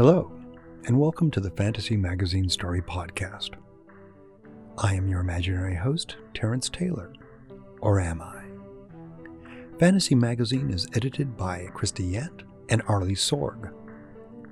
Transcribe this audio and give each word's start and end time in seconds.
Hello, 0.00 0.32
and 0.86 0.98
welcome 0.98 1.30
to 1.30 1.40
the 1.40 1.50
Fantasy 1.50 1.94
Magazine 1.94 2.48
Story 2.48 2.80
Podcast. 2.80 3.50
I 4.78 4.94
am 4.94 5.06
your 5.06 5.20
imaginary 5.20 5.74
host, 5.74 6.16
Terrence 6.32 6.70
Taylor. 6.70 7.12
Or 7.82 8.00
am 8.00 8.22
I? 8.22 8.44
Fantasy 9.78 10.14
Magazine 10.14 10.70
is 10.70 10.88
edited 10.94 11.36
by 11.36 11.68
Christie 11.74 12.12
Yant 12.12 12.44
and 12.70 12.80
Arley 12.88 13.12
Sorg. 13.14 13.74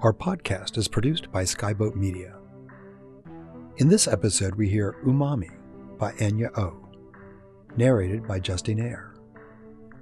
Our 0.01 0.13
podcast 0.13 0.77
is 0.77 0.87
produced 0.87 1.33
by 1.33 1.45
Skyboat 1.45 1.95
Media. 1.95 2.37
In 3.79 3.89
this 3.89 4.07
episode, 4.07 4.55
we 4.55 4.69
hear 4.69 4.97
Umami 5.07 5.57
by 5.97 6.13
Anya 6.21 6.51
Ow, 6.59 6.77
narrated 7.75 8.29
by 8.29 8.39
Justine 8.39 8.81
Eyre. 8.81 9.15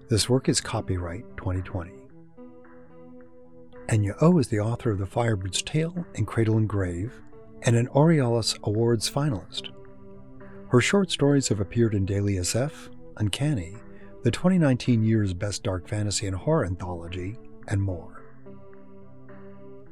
This 0.08 0.28
work 0.28 0.48
is 0.48 0.60
copyright 0.60 1.24
2020. 1.36 1.95
Anya 3.88 4.16
Ow 4.20 4.38
is 4.38 4.48
the 4.48 4.58
author 4.58 4.90
of 4.90 4.98
The 4.98 5.06
Firebird's 5.06 5.62
Tale 5.62 6.04
and 6.16 6.26
Cradle 6.26 6.56
and 6.56 6.68
Grave, 6.68 7.22
and 7.62 7.76
an 7.76 7.88
Aurealis 7.94 8.58
Awards 8.64 9.08
finalist. 9.08 9.68
Her 10.70 10.80
short 10.80 11.12
stories 11.12 11.46
have 11.48 11.60
appeared 11.60 11.94
in 11.94 12.04
Daily 12.04 12.34
SF, 12.34 12.90
Uncanny, 13.18 13.76
the 14.24 14.32
2019 14.32 15.04
year's 15.04 15.34
Best 15.34 15.62
Dark 15.62 15.86
Fantasy 15.86 16.26
and 16.26 16.34
Horror 16.34 16.66
Anthology, 16.66 17.36
and 17.68 17.80
more. 17.80 18.24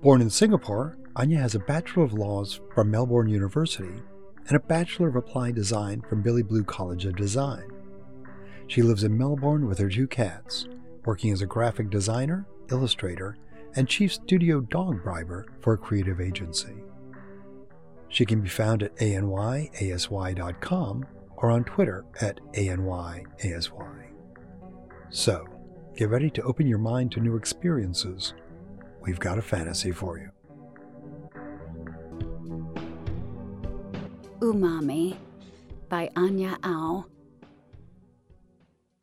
Born 0.03 0.21
in 0.21 0.29
Singapore, 0.29 0.99
Anya 1.15 1.39
has 1.39 1.55
a 1.55 1.61
Bachelor 1.61 2.03
of 2.03 2.13
Laws 2.13 2.61
from 2.75 2.91
Melbourne 2.91 3.29
University 3.29 4.03
and 4.49 4.57
a 4.57 4.61
Bachelor 4.61 5.07
of 5.07 5.15
Applied 5.15 5.55
Design 5.55 6.01
from 6.01 6.21
Billy 6.21 6.43
Blue 6.43 6.65
College 6.65 7.05
of 7.05 7.15
Design. 7.15 7.71
She 8.67 8.83
lives 8.83 9.05
in 9.05 9.17
Melbourne 9.17 9.69
with 9.69 9.79
her 9.79 9.89
two 9.89 10.09
cats, 10.09 10.67
working 11.05 11.31
as 11.31 11.43
a 11.43 11.47
graphic 11.47 11.91
designer, 11.91 12.45
illustrator, 12.71 13.37
and 13.77 13.89
chief 13.89 14.13
studio 14.13 14.61
dog 14.61 15.03
briber 15.03 15.47
for 15.61 15.75
a 15.75 15.79
creative 15.79 16.21
agency. 16.21 16.75
She 18.09 18.25
can 18.25 18.41
be 18.41 18.49
found 18.49 18.83
at 18.83 18.97
anyaSY.com 18.97 19.77
or 21.37 21.51
on 21.51 21.65
Twitter 21.65 22.05
at 22.21 22.41
ANYASY. 22.53 24.11
So, 25.11 25.45
get 25.97 26.09
ready 26.11 26.31
to 26.31 26.43
open 26.43 26.67
your 26.67 26.79
mind 26.79 27.13
to 27.13 27.21
new 27.21 27.37
experiences. 27.37 28.35
We've 29.01 29.19
got 29.19 29.39
a 29.39 29.43
fantasy 29.43 29.91
for 29.91 30.19
you. 30.19 30.31
Umami 34.39 35.17
by 35.89 36.11
Anya 36.17 36.59
Ow. 36.65 37.07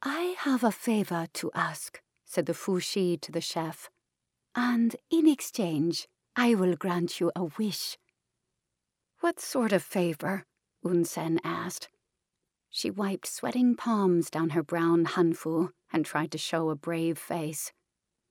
I 0.02 0.36
have 0.40 0.64
a 0.64 0.72
favor 0.72 1.28
to 1.34 1.52
ask, 1.54 2.02
said 2.26 2.46
the 2.46 2.54
Fushi 2.54 3.20
to 3.22 3.32
the 3.32 3.42
chef 3.42 3.90
and 4.56 4.96
in 5.10 5.28
exchange, 5.28 6.08
I 6.36 6.56
will 6.56 6.76
grant 6.76 7.20
you 7.20 7.32
a 7.36 7.46
wish. 7.46 7.98
What 9.20 9.40
sort 9.40 9.72
of 9.72 9.84
favor? 9.84 10.46
Yun 10.84 11.06
San 11.06 11.40
asked. 11.44 11.90
She 12.70 12.90
wiped 12.90 13.28
sweating 13.28 13.76
palms 13.76 14.30
down 14.30 14.52
her 14.52 14.64
brown 14.64 15.06
hanfu 15.06 15.72
and 15.94 16.06
tried 16.06 16.32
to 16.32 16.38
show 16.38 16.70
a 16.70 16.76
brave 16.76 17.18
face. 17.18 17.72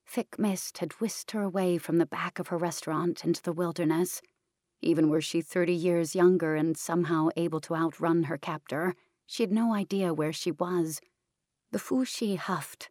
Thick 0.05 0.37
mist 0.37 0.79
had 0.79 0.93
whisked 0.93 1.31
her 1.31 1.41
away 1.41 1.77
from 1.77 1.97
the 1.97 2.05
back 2.05 2.39
of 2.39 2.49
her 2.49 2.57
restaurant 2.57 3.23
into 3.23 3.41
the 3.41 3.53
wilderness. 3.53 4.21
Even 4.81 5.09
were 5.09 5.21
she 5.21 5.41
thirty 5.41 5.73
years 5.73 6.15
younger 6.15 6.55
and 6.55 6.75
somehow 6.75 7.29
able 7.37 7.61
to 7.61 7.75
outrun 7.75 8.23
her 8.23 8.37
captor, 8.37 8.95
she 9.25 9.43
had 9.43 9.51
no 9.51 9.73
idea 9.73 10.13
where 10.13 10.33
she 10.33 10.51
was. 10.51 10.99
The 11.71 11.79
Fushi 11.79 12.35
huffed 12.35 12.89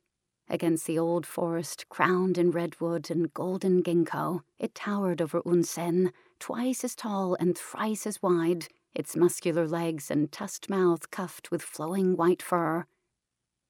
Against 0.53 0.89
the 0.89 0.99
old 0.99 1.27
forest, 1.27 1.89
crowned 1.89 2.37
in 2.37 2.51
redwood 2.51 3.09
and 3.09 3.33
golden 3.33 3.85
ginkgo, 3.85 4.41
it 4.59 4.75
towered 4.75 5.23
over 5.23 5.41
Yun 5.47 5.63
San, 5.63 6.13
twice 6.41 6.83
as 6.83 6.97
tall 6.97 7.37
and 7.37 7.57
thrice 7.57 8.05
as 8.05 8.21
wide, 8.21 8.67
its 8.93 9.15
muscular 9.15 9.69
legs 9.69 10.11
and 10.11 10.33
tusked 10.33 10.69
mouth 10.69 11.13
cuffed 11.13 11.53
with 11.53 11.63
flowing 11.63 12.17
white 12.17 12.43
fur. 12.43 12.85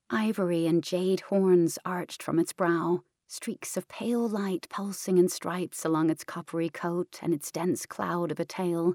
Ivory 0.08 0.66
and 0.66 0.82
jade 0.82 1.20
horns 1.20 1.78
arched 1.84 2.22
from 2.22 2.38
its 2.38 2.54
brow, 2.54 3.02
streaks 3.26 3.76
of 3.76 3.86
pale 3.86 4.26
light 4.26 4.66
pulsing 4.70 5.18
in 5.18 5.28
stripes 5.28 5.84
along 5.84 6.08
its 6.08 6.24
coppery 6.24 6.70
coat 6.70 7.18
and 7.20 7.34
its 7.34 7.52
dense 7.52 7.84
cloud 7.84 8.32
of 8.32 8.40
a 8.40 8.46
tail. 8.46 8.94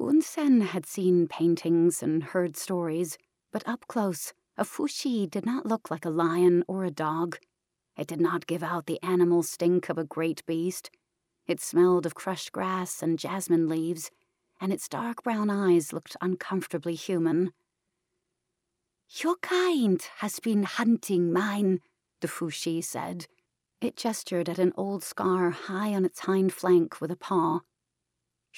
Yun 0.00 0.20
San 0.20 0.62
had 0.62 0.84
seen 0.84 1.28
paintings 1.28 2.02
and 2.02 2.24
heard 2.24 2.56
stories, 2.56 3.18
but 3.52 3.66
up 3.68 3.86
close, 3.86 4.32
a 4.56 4.64
fushi 4.64 5.28
did 5.28 5.46
not 5.46 5.66
look 5.66 5.90
like 5.90 6.04
a 6.04 6.10
lion 6.10 6.62
or 6.68 6.84
a 6.84 6.90
dog. 6.90 7.38
It 7.96 8.06
did 8.06 8.20
not 8.20 8.46
give 8.46 8.62
out 8.62 8.86
the 8.86 9.02
animal 9.02 9.42
stink 9.42 9.88
of 9.88 9.98
a 9.98 10.04
great 10.04 10.44
beast. 10.46 10.90
It 11.46 11.60
smelled 11.60 12.06
of 12.06 12.14
crushed 12.14 12.52
grass 12.52 13.02
and 13.02 13.18
jasmine 13.18 13.68
leaves, 13.68 14.10
and 14.60 14.72
its 14.72 14.88
dark 14.88 15.22
brown 15.22 15.50
eyes 15.50 15.92
looked 15.92 16.16
uncomfortably 16.20 16.94
human. 16.94 17.52
Your 19.22 19.36
kind 19.36 20.02
has 20.18 20.38
been 20.38 20.62
hunting 20.62 21.32
mine, 21.32 21.80
the 22.20 22.28
fushi 22.28 22.82
said. 22.84 23.26
It 23.80 23.96
gestured 23.96 24.48
at 24.48 24.58
an 24.58 24.72
old 24.76 25.02
scar 25.02 25.50
high 25.50 25.92
on 25.92 26.04
its 26.04 26.20
hind 26.20 26.52
flank 26.52 27.00
with 27.00 27.10
a 27.10 27.16
paw. 27.16 27.60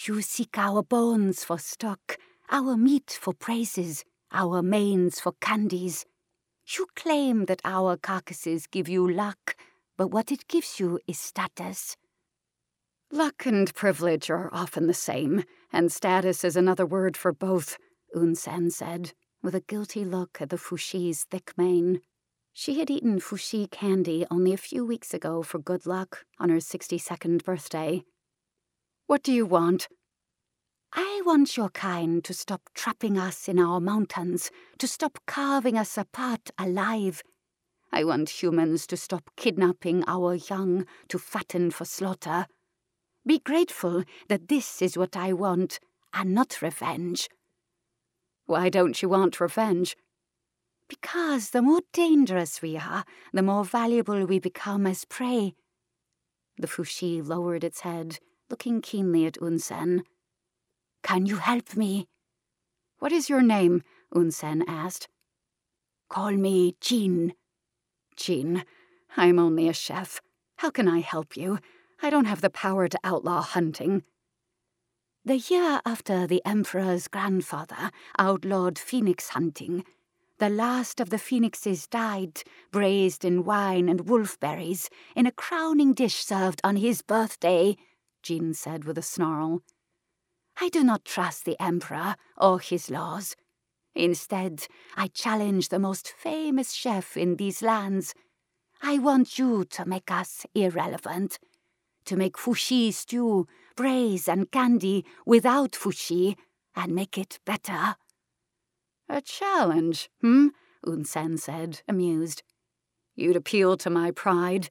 You 0.07 0.21
seek 0.23 0.59
our 0.59 0.83
bones 0.83 1.45
for 1.45 1.59
stock, 1.59 2.19
our 2.51 2.77
meat 2.77 3.17
for 3.21 3.33
braises 3.33 4.05
our 4.35 4.61
manes 4.61 5.21
for 5.21 5.33
candies. 5.41 6.05
You 6.67 6.87
claim 6.95 7.47
that 7.47 7.63
our 7.65 7.97
carcasses 7.97 8.67
give 8.67 8.89
you 8.89 9.11
luck, 9.11 9.57
but 9.97 10.09
what 10.09 10.33
it 10.33 10.49
gives 10.49 10.81
you 10.81 10.99
is 11.07 11.19
status. 11.19 11.97
Luck 13.13 13.47
and 13.47 13.73
privilege 13.75 14.29
are 14.29 14.51
often 14.53 14.87
the 14.87 14.95
same, 14.95 15.45
and 15.73 15.93
status 15.93 16.43
is 16.43 16.57
another 16.57 16.85
word 16.85 17.17
for 17.17 17.33
both, 17.33 17.79
Yun 18.15 18.35
San 18.35 18.71
said, 18.71 19.13
with 19.43 19.55
a 19.55 19.61
guilty 19.61 20.05
look 20.05 20.39
at 20.41 20.51
the 20.51 20.57
Fushi's 20.57 21.25
thick 21.25 21.53
mane. 21.57 22.01
She 22.53 22.79
had 22.79 22.91
eaten 22.91 23.21
Fushi 23.21 23.71
candy 23.71 24.27
only 24.31 24.53
a 24.53 24.57
few 24.57 24.85
weeks 24.85 25.13
ago 25.13 25.43
for 25.43 25.59
good 25.59 25.87
luck 25.87 26.25
on 26.39 26.49
her 26.49 26.59
62nd 26.59 27.45
birthday. 27.45 28.05
What 29.07 29.23
do 29.23 29.33
you 29.33 29.45
want? 29.45 29.89
I 30.95 31.23
want 31.27 31.57
your 31.57 31.71
kind 31.71 32.23
to 32.25 32.33
stop 32.33 32.63
trapping 32.75 33.19
us 33.19 33.49
in 33.49 33.59
our 33.59 33.81
mountains, 33.81 34.51
to 34.79 34.87
stop 34.87 35.19
carving 35.27 35.77
us 35.77 35.99
apart 35.99 36.51
alive. 36.57 37.23
I 37.93 38.05
want 38.05 38.43
humans 38.43 38.87
to 38.89 38.97
stop 38.97 39.31
kidnapping 39.37 40.05
our 40.07 40.35
young 40.35 40.87
to 41.09 41.19
fatten 41.19 41.73
for 41.73 41.85
slaughter. 41.85 42.47
Be 43.27 43.41
grateful 43.41 44.05
that 44.29 44.49
this 44.49 44.83
is 44.83 44.97
what 44.97 45.17
I 45.17 45.33
want, 45.33 45.81
and 46.13 46.33
not 46.33 46.63
revenge. 46.63 47.29
Why 48.47 48.69
don't 48.69 49.01
you 49.03 49.09
want 49.09 49.41
revenge? 49.41 49.97
Because 50.89 51.51
the 51.51 51.63
more 51.63 51.81
dangerous 51.93 52.63
we 52.63 52.77
are, 52.77 53.05
the 53.33 53.43
more 53.43 53.65
valuable 53.65 54.27
we 54.27 54.39
become 54.39 54.87
as 54.87 55.05
prey. 55.05 55.55
The 56.59 56.69
Fushi 56.69 57.27
lowered 57.27 57.65
its 57.65 57.81
head, 57.81 58.19
looking 58.51 58.81
keenly 58.81 59.27
at 59.27 59.41
Yun 59.41 59.59
San. 59.59 60.05
Can 61.05 61.27
you 61.27 61.37
help 61.37 61.77
me? 61.77 62.09
What 62.99 63.13
is 63.13 63.29
your 63.29 63.43
name? 63.43 63.83
Yun 64.15 64.31
San 64.31 64.65
asked. 64.67 65.07
Call 66.09 66.33
me 66.33 66.77
Jin. 66.81 67.35
Jin, 68.17 68.65
I'm 69.15 69.39
only 69.39 69.69
a 69.69 69.75
chef. 69.75 70.23
How 70.57 70.71
can 70.71 70.89
I 70.89 71.01
help 71.01 71.37
you? 71.37 71.59
I 72.03 72.09
don't 72.09 72.25
have 72.25 72.41
the 72.41 72.49
power 72.49 72.89
to 72.89 72.99
outlaw 73.05 73.43
hunting. 73.43 74.03
The 75.27 75.37
year 75.37 75.83
after 75.85 76.27
the 76.27 76.41
Emperor's 76.47 77.07
grandfather 77.07 77.91
outlawed 78.19 78.79
phoenix 78.79 79.29
hunting, 79.29 79.85
the 80.39 80.49
last 80.49 81.01
of 81.01 81.11
the 81.11 81.19
phoenixes 81.19 81.87
died, 81.87 82.43
braised 82.73 83.27
in 83.27 83.45
wine 83.45 83.91
and 83.91 84.07
wolfberries, 84.07 84.89
in 85.15 85.27
a 85.27 85.33
crowning 85.33 85.93
dish 85.93 86.25
served 86.25 86.63
on 86.65 86.77
his 86.77 87.03
birthday, 87.03 87.77
Jean 88.23 88.55
said 88.55 88.85
with 88.85 88.97
a 88.97 89.03
snarl. 89.03 89.63
I 90.61 90.69
do 90.69 90.85
not 90.85 91.05
trust 91.05 91.45
the 91.45 91.61
Emperor 91.61 92.17
or 92.37 92.61
his 92.61 92.91
laws. 92.91 93.37
Instead, 93.95 94.67
I 94.97 95.09
challenge 95.09 95.69
the 95.69 95.79
most 95.79 96.13
famous 96.17 96.73
chef 96.73 97.17
in 97.17 97.37
these 97.37 97.63
lands. 97.63 98.15
I 98.83 98.99
want 98.99 99.39
you 99.39 99.65
to 99.65 99.85
make 99.85 100.11
us 100.11 100.47
irrelevant. 100.55 101.39
To 102.07 102.17
make 102.17 102.37
fushi 102.37 102.93
stew, 102.93 103.47
braise, 103.77 104.29
and 104.29 104.51
candy 104.51 105.05
without 105.25 105.73
fushi, 105.73 106.37
and 106.77 106.95
make 106.95 107.17
it 107.17 107.39
better. 107.45 107.97
A 109.09 109.21
challenge, 109.21 110.11
hmm? 110.21 110.49
Yun 110.87 111.05
San 111.05 111.39
said, 111.39 111.83
amused. 111.89 112.43
You'd 113.15 113.37
appeal 113.37 113.77
to 113.79 113.91
my 113.91 114.11
pride. 114.11 114.69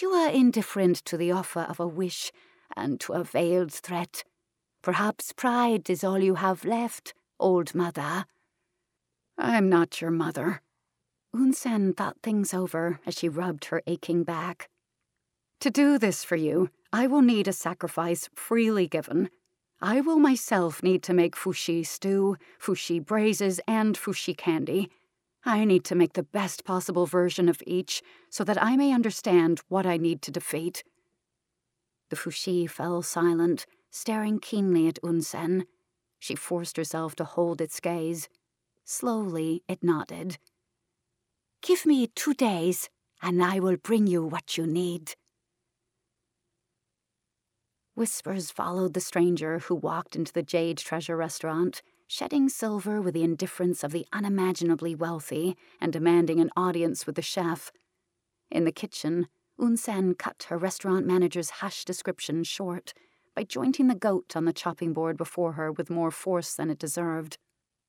You 0.00 0.10
were 0.12 0.28
indifferent 0.28 1.04
to 1.04 1.16
the 1.16 1.32
offer 1.32 1.60
of 1.60 1.80
a 1.80 1.86
wish 1.86 2.32
and 2.76 3.00
to 3.00 3.12
a 3.12 3.24
veiled 3.24 3.72
threat. 3.72 4.24
Perhaps 4.84 5.32
pride 5.32 5.88
is 5.88 6.04
all 6.04 6.18
you 6.18 6.34
have 6.34 6.66
left, 6.66 7.14
old 7.40 7.74
mother. 7.74 8.26
I'm 9.38 9.70
not 9.70 10.02
your 10.02 10.10
mother. 10.10 10.60
Yun 11.32 11.54
San 11.54 11.94
thought 11.94 12.18
things 12.22 12.52
over 12.52 13.00
as 13.06 13.14
she 13.14 13.30
rubbed 13.30 13.64
her 13.66 13.80
aching 13.86 14.24
back. 14.24 14.68
To 15.60 15.70
do 15.70 15.96
this 15.96 16.22
for 16.22 16.36
you, 16.36 16.68
I 16.92 17.06
will 17.06 17.22
need 17.22 17.48
a 17.48 17.52
sacrifice 17.54 18.28
freely 18.34 18.86
given. 18.86 19.30
I 19.80 20.02
will 20.02 20.18
myself 20.18 20.82
need 20.82 21.02
to 21.04 21.14
make 21.14 21.34
fushi 21.34 21.86
stew, 21.86 22.36
fushi 22.60 23.02
braises, 23.02 23.60
and 23.66 23.96
fushi 23.96 24.36
candy. 24.36 24.90
I 25.46 25.64
need 25.64 25.84
to 25.84 25.94
make 25.94 26.12
the 26.12 26.22
best 26.22 26.66
possible 26.66 27.06
version 27.06 27.48
of 27.48 27.62
each 27.66 28.02
so 28.28 28.44
that 28.44 28.62
I 28.62 28.76
may 28.76 28.92
understand 28.92 29.62
what 29.68 29.86
I 29.86 29.96
need 29.96 30.20
to 30.20 30.30
defeat. 30.30 30.84
The 32.10 32.16
fushi 32.16 32.68
fell 32.68 33.00
silent, 33.00 33.64
staring 33.94 34.40
keenly 34.40 34.88
at 34.88 34.98
Yun 35.04 35.22
San. 35.22 35.64
She 36.18 36.34
forced 36.34 36.76
herself 36.76 37.14
to 37.14 37.24
hold 37.24 37.60
its 37.60 37.78
gaze. 37.78 38.28
Slowly, 38.84 39.62
it 39.68 39.84
nodded. 39.84 40.36
Give 41.62 41.86
me 41.86 42.08
two 42.08 42.34
days, 42.34 42.90
and 43.22 43.42
I 43.42 43.60
will 43.60 43.76
bring 43.76 44.08
you 44.08 44.24
what 44.24 44.58
you 44.58 44.66
need. 44.66 45.14
Whispers 47.94 48.50
followed 48.50 48.94
the 48.94 49.00
stranger 49.00 49.60
who 49.60 49.76
walked 49.76 50.16
into 50.16 50.32
the 50.32 50.42
Jade 50.42 50.78
Treasure 50.78 51.16
restaurant, 51.16 51.80
shedding 52.08 52.48
silver 52.48 53.00
with 53.00 53.14
the 53.14 53.22
indifference 53.22 53.84
of 53.84 53.92
the 53.92 54.06
unimaginably 54.12 54.96
wealthy 54.96 55.56
and 55.80 55.92
demanding 55.92 56.40
an 56.40 56.50
audience 56.56 57.06
with 57.06 57.14
the 57.14 57.22
chef. 57.22 57.70
In 58.50 58.64
the 58.64 58.72
kitchen, 58.72 59.28
Yun 59.56 59.76
San 59.76 60.14
cut 60.14 60.46
her 60.48 60.58
restaurant 60.58 61.06
manager's 61.06 61.50
hushed 61.62 61.86
description 61.86 62.42
short 62.42 62.92
by 63.34 63.44
jointing 63.44 63.88
the 63.88 63.94
goat 63.94 64.36
on 64.36 64.44
the 64.44 64.52
chopping 64.52 64.92
board 64.92 65.16
before 65.16 65.52
her 65.52 65.72
with 65.72 65.90
more 65.90 66.10
force 66.10 66.54
than 66.54 66.70
it 66.70 66.78
deserved. 66.78 67.38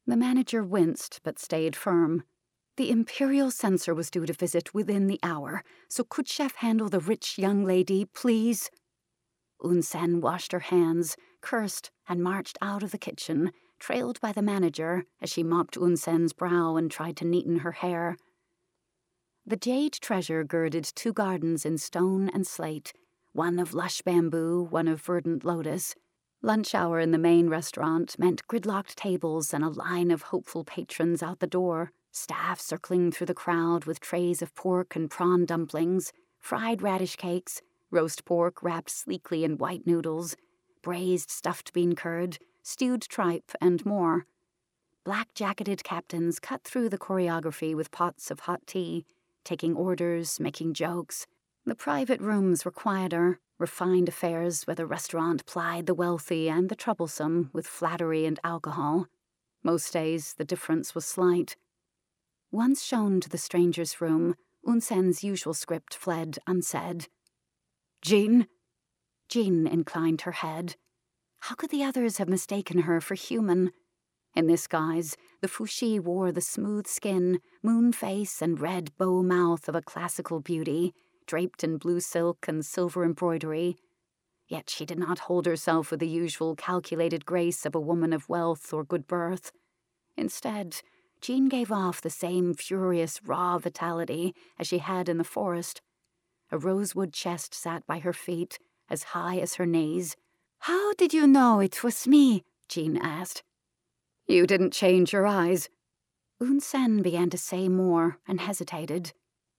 The 0.07 0.17
manager 0.17 0.63
winced 0.63 1.21
but 1.23 1.39
stayed 1.39 1.75
firm. 1.75 2.23
The 2.77 2.91
imperial 2.91 3.51
censor 3.51 3.95
was 3.95 4.11
due 4.11 4.25
to 4.25 4.33
visit 4.33 4.73
within 4.73 5.07
the 5.07 5.19
hour, 5.23 5.63
so 5.87 6.03
could 6.03 6.27
Chef 6.27 6.55
handle 6.55 6.89
the 6.89 6.99
rich 6.99 7.37
young 7.37 7.63
lady, 7.63 8.05
please? 8.05 8.69
Yun 9.63 9.81
San 9.81 10.19
washed 10.19 10.51
her 10.51 10.59
hands, 10.59 11.15
cursed, 11.41 11.89
and 12.07 12.21
marched 12.21 12.57
out 12.61 12.83
of 12.83 12.91
the 12.91 12.97
kitchen, 12.97 13.51
trailed 13.79 14.19
by 14.19 14.31
the 14.31 14.41
manager 14.41 15.05
as 15.21 15.29
she 15.29 15.43
mopped 15.43 15.77
Yun 15.77 15.95
San's 15.95 16.33
brow 16.33 16.75
and 16.75 16.91
tried 16.91 17.15
to 17.17 17.25
neaten 17.25 17.59
her 17.59 17.71
hair. 17.71 18.17
The 19.45 19.55
jade 19.55 19.93
treasure 19.93 20.43
girded 20.43 20.83
two 20.83 21.13
gardens 21.13 21.65
in 21.65 21.77
stone 21.77 22.29
and 22.29 22.45
slate, 22.45 22.93
one 23.35 23.59
of 23.59 23.73
lush 23.73 24.01
bamboo, 24.01 24.65
one 24.69 24.87
of 24.87 25.01
verdant 25.01 25.43
lotus. 25.43 25.93
Lunch 26.41 26.73
hour 26.73 27.01
in 27.01 27.11
the 27.11 27.17
main 27.17 27.49
restaurant 27.49 28.17
meant 28.17 28.47
gridlocked 28.47 28.95
tables 28.95 29.53
and 29.53 29.61
a 29.61 29.67
line 29.67 30.09
of 30.09 30.21
hopeful 30.21 30.63
patrons 30.63 31.21
out 31.21 31.39
the 31.39 31.47
door, 31.47 31.91
staff 32.13 32.61
circling 32.61 33.11
through 33.11 33.27
the 33.27 33.33
crowd 33.33 33.83
with 33.83 33.99
trays 33.99 34.41
of 34.41 34.55
pork 34.55 34.95
and 34.95 35.11
prawn 35.11 35.45
dumplings, 35.45 36.13
fried 36.39 36.81
radish 36.81 37.17
cakes, 37.17 37.61
roast 37.91 38.23
pork 38.23 38.63
wrapped 38.63 38.89
sleekly 38.89 39.43
in 39.43 39.57
white 39.57 39.85
noodles, 39.85 40.37
braised 40.81 41.29
stuffed 41.29 41.73
bean 41.73 41.93
curd, 41.93 42.37
stewed 42.63 43.01
tripe, 43.01 43.51
and 43.59 43.85
more. 43.85 44.25
Black 45.03 45.33
jacketed 45.33 45.83
captains 45.83 46.39
cut 46.39 46.63
through 46.63 46.87
the 46.87 46.97
choreography 46.97 47.75
with 47.75 47.91
pots 47.91 48.31
of 48.31 48.41
hot 48.41 48.65
tea, 48.65 49.05
taking 49.43 49.75
orders, 49.75 50.39
making 50.39 50.73
jokes, 50.73 51.27
the 51.65 51.75
private 51.75 52.21
rooms 52.21 52.63
were 52.63 52.71
quieter, 52.71 53.39
refined 53.57 54.07
affairs 54.07 54.63
where 54.63 54.75
the 54.75 54.85
restaurant 54.85 55.45
plied 55.45 55.87
the 55.87 55.95
wealthy 55.95 56.47
and 56.47 56.69
the 56.69 56.75
troublesome 56.75 57.49
with 57.53 57.65
flattery 57.65 58.25
and 58.25 58.39
alcohol. 58.43 59.07
Most 59.63 59.91
days, 59.91 60.35
the 60.37 60.45
difference 60.45 60.93
was 60.93 61.05
slight. 61.05 61.55
Once 62.51 62.83
shown 62.83 63.19
to 63.19 63.29
the 63.29 63.37
stranger's 63.37 63.99
room, 63.99 64.35
Yun 64.65 64.79
San's 64.79 65.23
usual 65.23 65.53
script 65.53 65.95
fled 65.95 66.37
unsaid. 66.45 67.07
Jean? 68.01 68.47
Jean 69.27 69.65
inclined 69.65 70.21
her 70.21 70.33
head. 70.33 70.75
How 71.39 71.55
could 71.55 71.71
the 71.71 71.83
others 71.83 72.17
have 72.17 72.29
mistaken 72.29 72.79
her 72.79 73.01
for 73.01 73.15
human? 73.15 73.71
In 74.35 74.47
this 74.47 74.67
guise, 74.67 75.15
the 75.41 75.47
Fushi 75.47 75.99
wore 75.99 76.31
the 76.31 76.41
smooth 76.41 76.85
skin, 76.85 77.39
moon 77.63 77.91
face, 77.91 78.41
and 78.41 78.59
red 78.59 78.95
bow 78.97 79.23
mouth 79.23 79.67
of 79.67 79.75
a 79.75 79.81
classical 79.81 80.39
beauty 80.39 80.93
draped 81.25 81.63
in 81.63 81.77
blue 81.77 81.99
silk 81.99 82.47
and 82.47 82.65
silver 82.65 83.03
embroidery. 83.03 83.77
Yet 84.47 84.69
she 84.69 84.85
did 84.85 84.99
not 84.99 85.19
hold 85.19 85.45
herself 85.45 85.91
with 85.91 85.99
the 85.99 86.07
usual 86.07 86.55
calculated 86.55 87.25
grace 87.25 87.65
of 87.65 87.75
a 87.75 87.79
woman 87.79 88.13
of 88.13 88.29
wealth 88.29 88.71
or 88.71 88.83
good 88.83 89.07
birth. 89.07 89.51
Instead, 90.15 90.81
Jean 91.21 91.49
gave 91.49 91.71
off 91.71 92.01
the 92.01 92.09
same 92.09 92.53
furious, 92.53 93.21
raw 93.23 93.57
vitality 93.57 94.35
as 94.59 94.67
she 94.67 94.77
had 94.77 95.09
in 95.09 95.17
the 95.17 95.23
forest. 95.23 95.81
A 96.51 96.57
rosewood 96.57 97.13
chest 97.13 97.53
sat 97.53 97.85
by 97.87 97.99
her 97.99 98.13
feet, 98.13 98.59
as 98.89 99.03
high 99.03 99.39
as 99.39 99.55
her 99.55 99.65
knees. 99.65 100.15
How 100.59 100.93
did 100.93 101.13
you 101.13 101.25
know 101.25 101.59
it 101.59 101.83
was 101.83 102.07
me? 102.07 102.43
Jean 102.69 102.97
asked. 102.97 103.43
You 104.27 104.45
didn't 104.45 104.73
change 104.73 105.13
your 105.13 105.25
eyes. 105.25 105.69
Yun 106.39 106.59
San 106.59 107.01
began 107.01 107.29
to 107.29 107.37
say 107.37 107.67
more 107.69 108.17
and 108.27 108.39
hesitated. 108.39 109.13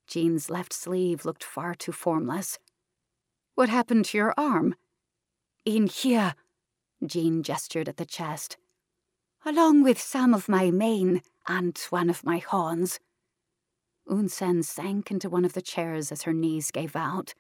Jean's 0.06 0.50
left 0.50 0.72
sleeve 0.72 1.24
looked 1.24 1.44
far 1.44 1.74
too 1.74 1.92
formless. 1.92 2.58
What 3.54 3.68
happened 3.68 4.04
to 4.06 4.18
your 4.18 4.34
arm? 4.36 4.74
In 5.64 5.86
here, 5.86 6.34
Jean 7.04 7.42
gestured 7.42 7.88
at 7.88 7.96
the 7.96 8.06
chest. 8.06 8.56
Along 9.44 9.82
with 9.82 10.00
some 10.00 10.34
of 10.34 10.48
my 10.48 10.70
mane 10.70 11.22
and 11.48 11.78
one 11.90 12.10
of 12.10 12.24
my 12.24 12.38
horns. 12.38 12.98
Yun 14.08 14.28
San 14.28 14.62
sank 14.62 15.10
into 15.10 15.28
one 15.28 15.44
of 15.44 15.54
the 15.54 15.62
chairs 15.62 16.12
as 16.12 16.22
her 16.22 16.32
knees 16.32 16.70
gave 16.70 16.94
out. 16.94 17.34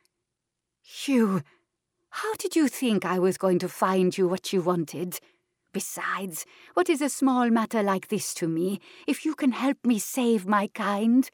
Hugh, 0.82 1.42
how 2.10 2.34
did 2.34 2.56
you 2.56 2.68
think 2.68 3.04
I 3.04 3.18
was 3.18 3.38
going 3.38 3.58
to 3.60 3.68
find 3.68 4.16
you 4.16 4.26
what 4.26 4.52
you 4.52 4.62
wanted? 4.62 5.20
Besides, 5.72 6.46
what 6.74 6.88
is 6.88 7.02
a 7.02 7.08
small 7.08 7.50
matter 7.50 7.82
like 7.82 8.08
this 8.08 8.32
to 8.34 8.48
me 8.48 8.80
if 9.06 9.24
you 9.24 9.34
can 9.34 9.52
help 9.52 9.76
me 9.84 9.98
save 9.98 10.46
my 10.46 10.68
kind? 10.68 11.30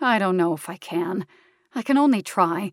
I 0.00 0.18
don't 0.18 0.36
know 0.36 0.54
if 0.54 0.68
I 0.68 0.76
can. 0.76 1.26
I 1.74 1.82
can 1.82 1.98
only 1.98 2.22
try. 2.22 2.72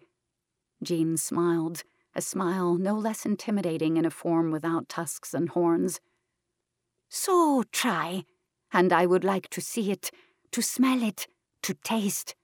Jean 0.84 1.17
smiled, 1.17 1.84
a 2.13 2.22
smile 2.22 2.75
no 2.75 2.94
less 2.96 3.25
intimidating 3.25 3.98
in 3.98 4.05
a 4.05 4.12
form 4.12 4.51
without 4.51 4.89
tusks 4.89 5.34
and 5.34 5.50
horns. 5.50 6.00
So 7.10 7.63
try, 7.72 8.25
and 8.72 8.94
I 8.94 9.05
would 9.05 9.24
like 9.24 9.50
to 9.50 9.62
see 9.62 9.91
it, 9.91 10.12
to 10.51 10.62
smell 10.62 11.01
it, 11.03 11.27
to 11.63 11.74
taste. 11.74 12.36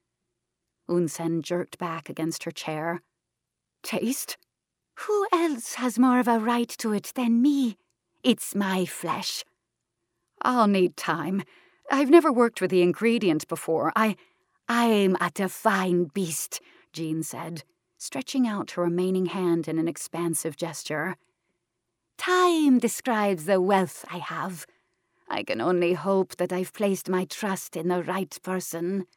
Yun 0.90 1.08
San 1.08 1.42
jerked 1.42 1.78
back 1.78 2.10
against 2.10 2.44
her 2.44 2.52
chair. 2.52 3.02
Taste? 3.84 4.38
Who 4.96 5.28
else 5.32 5.76
has 5.76 5.98
more 5.98 6.20
of 6.20 6.28
a 6.28 6.40
right 6.40 6.70
to 6.80 6.92
it 6.92 7.12
than 7.16 7.42
me? 7.42 7.78
It's 8.24 8.54
my 8.54 8.86
flesh. 8.86 9.44
I'll 10.42 10.68
need 10.68 10.98
time. 10.98 11.44
I've 11.92 12.10
never 12.10 12.32
worked 12.32 12.62
with 12.62 12.72
the 12.72 12.82
ingredient 12.82 13.48
before. 13.48 13.92
I. 13.96 14.16
I'm 14.74 15.18
at 15.20 15.42
a 15.42 15.50
fine 15.50 16.06
beast, 16.06 16.62
Jean 16.94 17.24
said, 17.24 17.66
stretching 17.98 18.48
out 18.48 18.72
her 18.72 18.84
remaining 18.84 19.26
hand 19.26 19.68
in 19.68 19.78
an 19.78 19.90
expansive 19.90 20.56
gesture. 20.56 21.18
Time 22.18 22.80
describes 22.80 23.44
the 23.44 23.60
wealth 23.60 24.06
I 24.10 24.20
have. 24.20 24.66
I 25.28 25.44
can 25.44 25.60
only 25.60 25.92
hope 25.92 26.38
that 26.38 26.54
I've 26.54 26.72
placed 26.72 27.10
my 27.10 27.26
trust 27.26 27.76
in 27.76 27.90
the 27.90 28.02
right 28.02 28.34
person. 28.44 29.08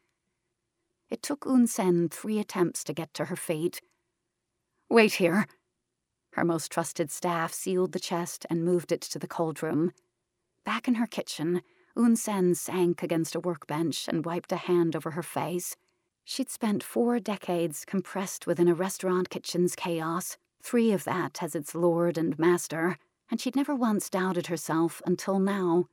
It 1.08 1.22
took 1.22 1.44
Yun 1.44 1.68
San 1.68 2.08
three 2.08 2.40
attempts 2.40 2.82
to 2.82 2.92
get 2.92 3.14
to 3.14 3.26
her 3.26 3.36
feet. 3.36 3.80
Wait 4.90 5.14
here. 5.14 5.46
Her 6.32 6.44
most 6.44 6.72
trusted 6.72 7.12
staff 7.12 7.52
sealed 7.52 7.92
the 7.92 8.00
chest 8.00 8.44
and 8.50 8.64
moved 8.64 8.90
it 8.90 9.02
to 9.02 9.20
the 9.20 9.28
cold 9.28 9.62
room. 9.62 9.92
Back 10.64 10.88
in 10.88 10.96
her 10.96 11.06
kitchen, 11.06 11.62
Yun 11.96 12.16
San 12.16 12.54
sank 12.54 13.02
against 13.02 13.34
a 13.34 13.40
workbench 13.40 14.08
and 14.08 14.24
wiped 14.24 14.50
a 14.50 14.56
hand 14.56 14.96
over 14.96 15.12
her 15.12 15.22
face. 15.22 15.76
She'd 16.24 16.50
spent 16.50 16.82
four 16.82 17.20
decades 17.20 17.84
compressed 17.84 18.46
within 18.46 18.66
a 18.66 18.74
restaurant 18.74 19.30
kitchen's 19.30 19.76
chaos, 19.76 20.36
three 20.62 20.90
of 20.90 21.04
that 21.04 21.42
as 21.42 21.54
its 21.54 21.74
lord 21.74 22.18
and 22.18 22.38
master, 22.38 22.98
and 23.30 23.40
she'd 23.40 23.54
never 23.54 23.74
once 23.74 24.10
doubted 24.10 24.48
herself 24.48 25.02
until 25.06 25.38
now. 25.38 25.88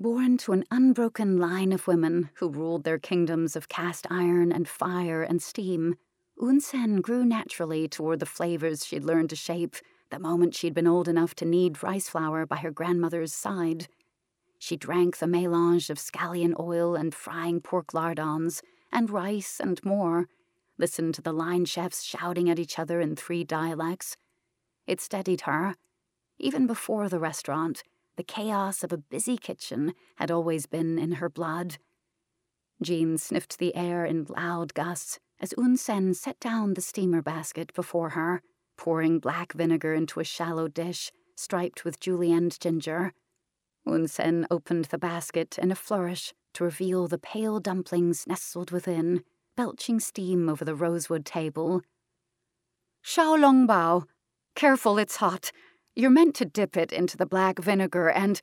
Born 0.00 0.38
to 0.38 0.52
an 0.52 0.64
unbroken 0.70 1.36
line 1.36 1.72
of 1.72 1.86
women 1.86 2.30
who 2.34 2.48
ruled 2.48 2.84
their 2.84 2.98
kingdoms 2.98 3.54
of 3.54 3.68
cast 3.68 4.06
iron 4.10 4.50
and 4.50 4.66
fire 4.66 5.22
and 5.22 5.42
steam, 5.42 5.96
Yun 6.40 6.60
San 6.60 7.00
grew 7.00 7.24
naturally 7.24 7.86
toward 7.86 8.18
the 8.18 8.26
flavors 8.26 8.84
she'd 8.84 9.04
learned 9.04 9.30
to 9.30 9.36
shape 9.36 9.76
the 10.10 10.18
moment 10.18 10.54
she'd 10.54 10.74
been 10.74 10.86
old 10.86 11.06
enough 11.06 11.34
to 11.36 11.44
knead 11.44 11.82
rice 11.82 12.08
flour 12.08 12.46
by 12.46 12.56
her 12.56 12.70
grandmother's 12.70 13.32
side. 13.32 13.88
She 14.64 14.78
drank 14.78 15.18
the 15.18 15.26
melange 15.26 15.90
of 15.90 15.98
scallion 15.98 16.58
oil 16.58 16.94
and 16.96 17.14
frying 17.14 17.60
pork 17.60 17.92
lardons, 17.92 18.62
and 18.90 19.10
rice 19.10 19.60
and 19.60 19.78
more, 19.84 20.26
listened 20.78 21.12
to 21.16 21.20
the 21.20 21.34
line 21.34 21.66
chefs 21.66 22.02
shouting 22.02 22.48
at 22.48 22.58
each 22.58 22.78
other 22.78 22.98
in 22.98 23.14
three 23.14 23.44
dialects. 23.44 24.16
It 24.86 25.02
steadied 25.02 25.42
her. 25.42 25.74
Even 26.38 26.66
before 26.66 27.10
the 27.10 27.18
restaurant, 27.18 27.82
the 28.16 28.22
chaos 28.22 28.82
of 28.82 28.90
a 28.90 28.96
busy 28.96 29.36
kitchen 29.36 29.92
had 30.16 30.30
always 30.30 30.64
been 30.64 30.98
in 30.98 31.12
her 31.12 31.28
blood. 31.28 31.76
Jean 32.80 33.18
sniffed 33.18 33.58
the 33.58 33.76
air 33.76 34.06
in 34.06 34.24
loud 34.30 34.72
gusts 34.72 35.20
as 35.40 35.52
Yun 35.58 35.76
San 35.76 36.14
set 36.14 36.40
down 36.40 36.72
the 36.72 36.80
steamer 36.80 37.20
basket 37.20 37.70
before 37.74 38.10
her, 38.10 38.40
pouring 38.78 39.18
black 39.18 39.52
vinegar 39.52 39.92
into 39.92 40.20
a 40.20 40.24
shallow 40.24 40.68
dish 40.68 41.12
striped 41.36 41.84
with 41.84 42.00
julienne 42.00 42.48
ginger. 42.48 43.12
Yun 43.86 44.08
San 44.08 44.46
opened 44.50 44.86
the 44.86 44.98
basket 44.98 45.58
in 45.58 45.70
a 45.70 45.74
flourish 45.74 46.32
to 46.54 46.64
reveal 46.64 47.06
the 47.06 47.18
pale 47.18 47.60
dumplings 47.60 48.26
nestled 48.26 48.70
within, 48.70 49.22
belching 49.56 50.00
steam 50.00 50.48
over 50.48 50.64
the 50.64 50.74
rosewood 50.74 51.24
table. 51.24 51.82
Xiao 53.04 53.38
Long 53.38 53.66
Bao, 53.66 54.04
careful, 54.54 54.98
it's 54.98 55.16
hot. 55.16 55.52
You're 55.94 56.10
meant 56.10 56.34
to 56.36 56.44
dip 56.44 56.76
it 56.76 56.92
into 56.92 57.16
the 57.16 57.26
black 57.26 57.58
vinegar 57.58 58.08
and. 58.08 58.40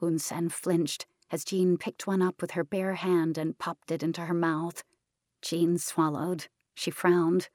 Yun 0.00 0.18
San 0.18 0.48
flinched 0.48 1.06
as 1.30 1.44
Jean 1.44 1.76
picked 1.76 2.06
one 2.06 2.22
up 2.22 2.40
with 2.40 2.52
her 2.52 2.64
bare 2.64 2.94
hand 2.94 3.36
and 3.36 3.58
popped 3.58 3.90
it 3.90 4.02
into 4.02 4.22
her 4.22 4.34
mouth. 4.34 4.82
Jean 5.42 5.78
swallowed. 5.78 6.46
She 6.74 6.90
frowned. 6.90 7.48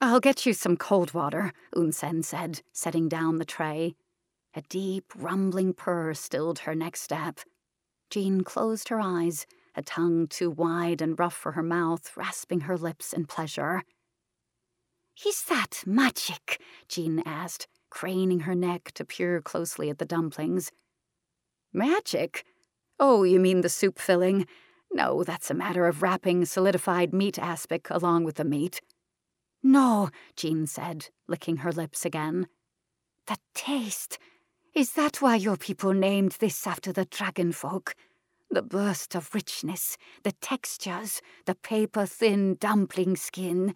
I'll 0.00 0.20
get 0.20 0.44
you 0.44 0.52
some 0.52 0.76
cold 0.76 1.14
water, 1.14 1.52
Yun 1.74 1.92
San 1.92 2.22
said, 2.22 2.60
setting 2.72 3.08
down 3.08 3.38
the 3.38 3.44
tray. 3.44 3.94
A 4.56 4.62
deep, 4.62 5.12
rumbling 5.16 5.74
purr 5.74 6.14
stilled 6.14 6.60
her 6.60 6.74
next 6.74 7.02
step. 7.02 7.40
Jean 8.10 8.42
closed 8.42 8.88
her 8.88 9.00
eyes, 9.00 9.46
a 9.74 9.82
tongue 9.82 10.28
too 10.28 10.50
wide 10.50 11.02
and 11.02 11.18
rough 11.18 11.34
for 11.34 11.52
her 11.52 11.62
mouth 11.62 12.16
rasping 12.16 12.60
her 12.60 12.78
lips 12.78 13.12
in 13.12 13.26
pleasure. 13.26 13.82
Is 15.26 15.42
that 15.44 15.82
magic? 15.86 16.60
Jean 16.88 17.22
asked, 17.26 17.66
craning 17.90 18.40
her 18.40 18.54
neck 18.54 18.92
to 18.94 19.04
peer 19.04 19.40
closely 19.40 19.90
at 19.90 19.98
the 19.98 20.04
dumplings. 20.04 20.70
Magic? 21.72 22.44
Oh, 23.00 23.24
you 23.24 23.40
mean 23.40 23.62
the 23.62 23.68
soup 23.68 23.98
filling? 23.98 24.46
No, 24.92 25.24
that's 25.24 25.50
a 25.50 25.54
matter 25.54 25.86
of 25.86 26.02
wrapping 26.02 26.44
solidified 26.44 27.12
meat 27.12 27.38
aspic 27.38 27.90
along 27.90 28.22
with 28.22 28.36
the 28.36 28.44
meat. 28.44 28.80
No, 29.62 30.10
Jean 30.36 30.66
said, 30.66 31.08
licking 31.26 31.58
her 31.58 31.72
lips 31.72 32.04
again. 32.04 32.46
The 33.26 33.38
taste. 33.54 34.18
Is 34.74 34.94
that 34.94 35.22
why 35.22 35.36
your 35.36 35.56
people 35.56 35.92
named 35.92 36.32
this 36.40 36.66
after 36.66 36.92
the 36.92 37.04
dragon 37.04 37.52
folk? 37.52 37.94
The 38.50 38.60
burst 38.60 39.14
of 39.14 39.32
richness, 39.32 39.96
the 40.24 40.32
textures, 40.32 41.22
the 41.46 41.54
paper 41.54 42.06
thin 42.06 42.56
dumpling 42.56 43.14
skin. 43.14 43.74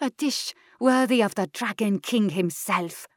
A 0.00 0.10
dish 0.10 0.54
worthy 0.78 1.22
of 1.22 1.34
the 1.34 1.48
dragon 1.48 1.98
king 1.98 2.30
himself. 2.30 3.08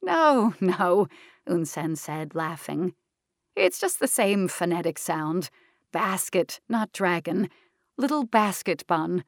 No, 0.00 0.54
no, 0.60 1.08
Yun 1.48 1.66
San 1.66 1.96
said, 1.96 2.36
laughing. 2.36 2.94
It's 3.56 3.80
just 3.80 3.98
the 3.98 4.06
same 4.06 4.46
phonetic 4.46 4.96
sound. 4.96 5.50
Basket, 5.90 6.60
not 6.68 6.92
dragon. 6.92 7.50
Little 7.96 8.24
basket 8.24 8.86
bun. 8.86 9.24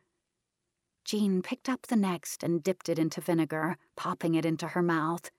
Jean 1.04 1.42
picked 1.42 1.68
up 1.68 1.88
the 1.88 1.96
next 1.96 2.44
and 2.44 2.62
dipped 2.62 2.88
it 2.88 3.00
into 3.00 3.20
vinegar, 3.20 3.76
popping 3.96 4.36
it 4.36 4.46
into 4.46 4.68
her 4.68 4.82
mouth. 4.82 5.32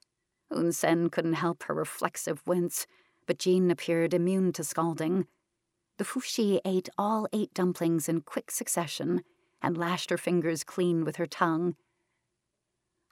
Yun 0.52 0.72
San 0.72 1.10
couldn't 1.10 1.34
help 1.34 1.64
her 1.64 1.74
reflexive 1.74 2.42
wince, 2.46 2.86
but 3.26 3.40
Jean 3.40 3.72
appeared 3.72 4.14
immune 4.14 4.52
to 4.54 4.64
scalding. 4.64 5.28
The 5.98 6.04
Fushi 6.04 6.60
ate 6.66 6.90
all 6.98 7.28
eight 7.32 7.54
dumplings 7.54 8.10
in 8.10 8.22
quick 8.22 8.52
succession 8.52 9.24
and 9.62 9.78
lashed 9.78 10.10
her 10.10 10.18
fingers 10.18 10.64
clean 10.64 11.06
with 11.06 11.18
her 11.18 11.28
tongue. 11.28 11.76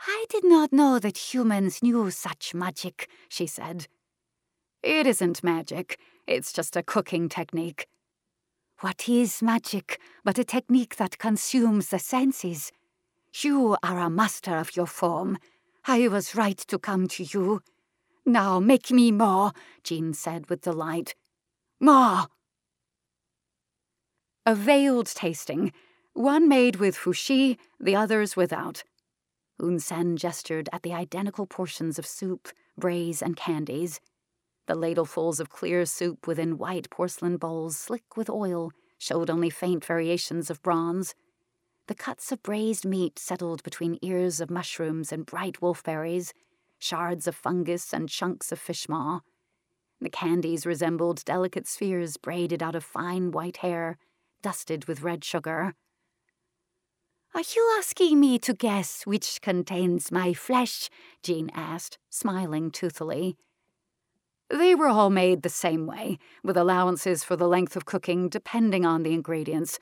I 0.07 0.25
did 0.29 0.43
not 0.43 0.73
know 0.73 0.97
that 0.99 1.33
humans 1.33 1.83
knew 1.83 2.09
such 2.09 2.53
magic, 2.53 3.09
she 3.27 3.45
said. 3.45 3.87
It 4.81 5.05
isn't 5.05 5.43
magic, 5.43 5.99
it's 6.25 6.53
just 6.53 6.75
a 6.75 6.83
cooking 6.83 7.27
technique. 7.27 7.87
What 8.79 9.09
is 9.09 9.41
magic 9.41 9.99
but 10.23 10.39
a 10.39 10.45
technique 10.45 10.95
that 10.95 11.17
consumes 11.17 11.89
the 11.89 11.99
senses? 11.99 12.71
You 13.41 13.75
are 13.83 13.99
a 13.99 14.09
master 14.09 14.57
of 14.57 14.75
your 14.75 14.87
form, 14.87 15.37
I 15.85 16.07
was 16.07 16.35
right 16.35 16.57
to 16.57 16.77
come 16.77 17.07
to 17.09 17.23
you. 17.23 17.61
Now 18.25 18.59
make 18.59 18.91
me 18.91 19.11
more, 19.11 19.53
Jean 19.83 20.13
said 20.13 20.49
with 20.49 20.61
delight. 20.61 21.15
More! 21.79 22.27
A 24.45 24.55
veiled 24.55 25.07
tasting, 25.07 25.71
one 26.13 26.47
made 26.47 26.77
with 26.77 26.95
fushi, 26.95 27.57
the 27.79 27.95
others 27.95 28.35
without. 28.35 28.83
Yun 29.61 29.79
San 29.79 30.17
gestured 30.17 30.69
at 30.71 30.83
the 30.83 30.93
identical 30.93 31.45
portions 31.45 31.99
of 31.99 32.05
soup, 32.05 32.49
braise, 32.77 33.21
and 33.21 33.35
candies. 33.35 33.99
The 34.67 34.75
ladlefuls 34.75 35.39
of 35.39 35.49
clear 35.49 35.85
soup 35.85 36.27
within 36.27 36.57
white 36.57 36.89
porcelain 36.89 37.37
bowls, 37.37 37.77
slick 37.77 38.15
with 38.15 38.29
oil, 38.29 38.71
showed 38.97 39.29
only 39.29 39.49
faint 39.49 39.83
variations 39.83 40.49
of 40.49 40.61
bronze. 40.61 41.15
The 41.89 41.95
cuts 41.95 42.31
of 42.31 42.43
braised 42.43 42.85
meat 42.85 43.17
settled 43.17 43.63
between 43.63 43.97
ears 44.03 44.39
of 44.39 44.51
mushrooms 44.51 45.11
and 45.11 45.25
bright 45.25 45.59
wolfberries, 45.59 46.33
shards 46.77 47.25
of 47.25 47.33
fungus 47.33 47.91
and 47.93 48.07
chunks 48.07 48.51
of 48.51 48.59
fish 48.59 48.87
maw. 48.87 49.21
The 49.99 50.11
candies 50.11 50.67
resembled 50.67 51.25
delicate 51.25 51.65
spheres 51.65 52.15
braided 52.15 52.61
out 52.61 52.75
of 52.75 52.83
fine 52.83 53.31
white 53.31 53.57
hair, 53.57 53.97
dusted 54.43 54.85
with 54.85 55.01
red 55.01 55.25
sugar. 55.25 55.73
Are 57.33 57.41
you 57.55 57.75
asking 57.79 58.19
me 58.19 58.37
to 58.37 58.53
guess 58.53 59.07
which 59.07 59.41
contains 59.41 60.11
my 60.11 60.35
flesh? 60.35 60.91
Jean 61.23 61.49
asked, 61.55 61.97
smiling 62.11 62.69
toothily. 62.69 63.35
They 64.51 64.75
were 64.75 64.89
all 64.89 65.09
made 65.09 65.41
the 65.41 65.49
same 65.49 65.87
way, 65.87 66.19
with 66.43 66.55
allowances 66.55 67.23
for 67.23 67.35
the 67.35 67.47
length 67.47 67.75
of 67.75 67.85
cooking 67.85 68.29
depending 68.29 68.85
on 68.85 69.01
the 69.01 69.13
ingredients, 69.15 69.79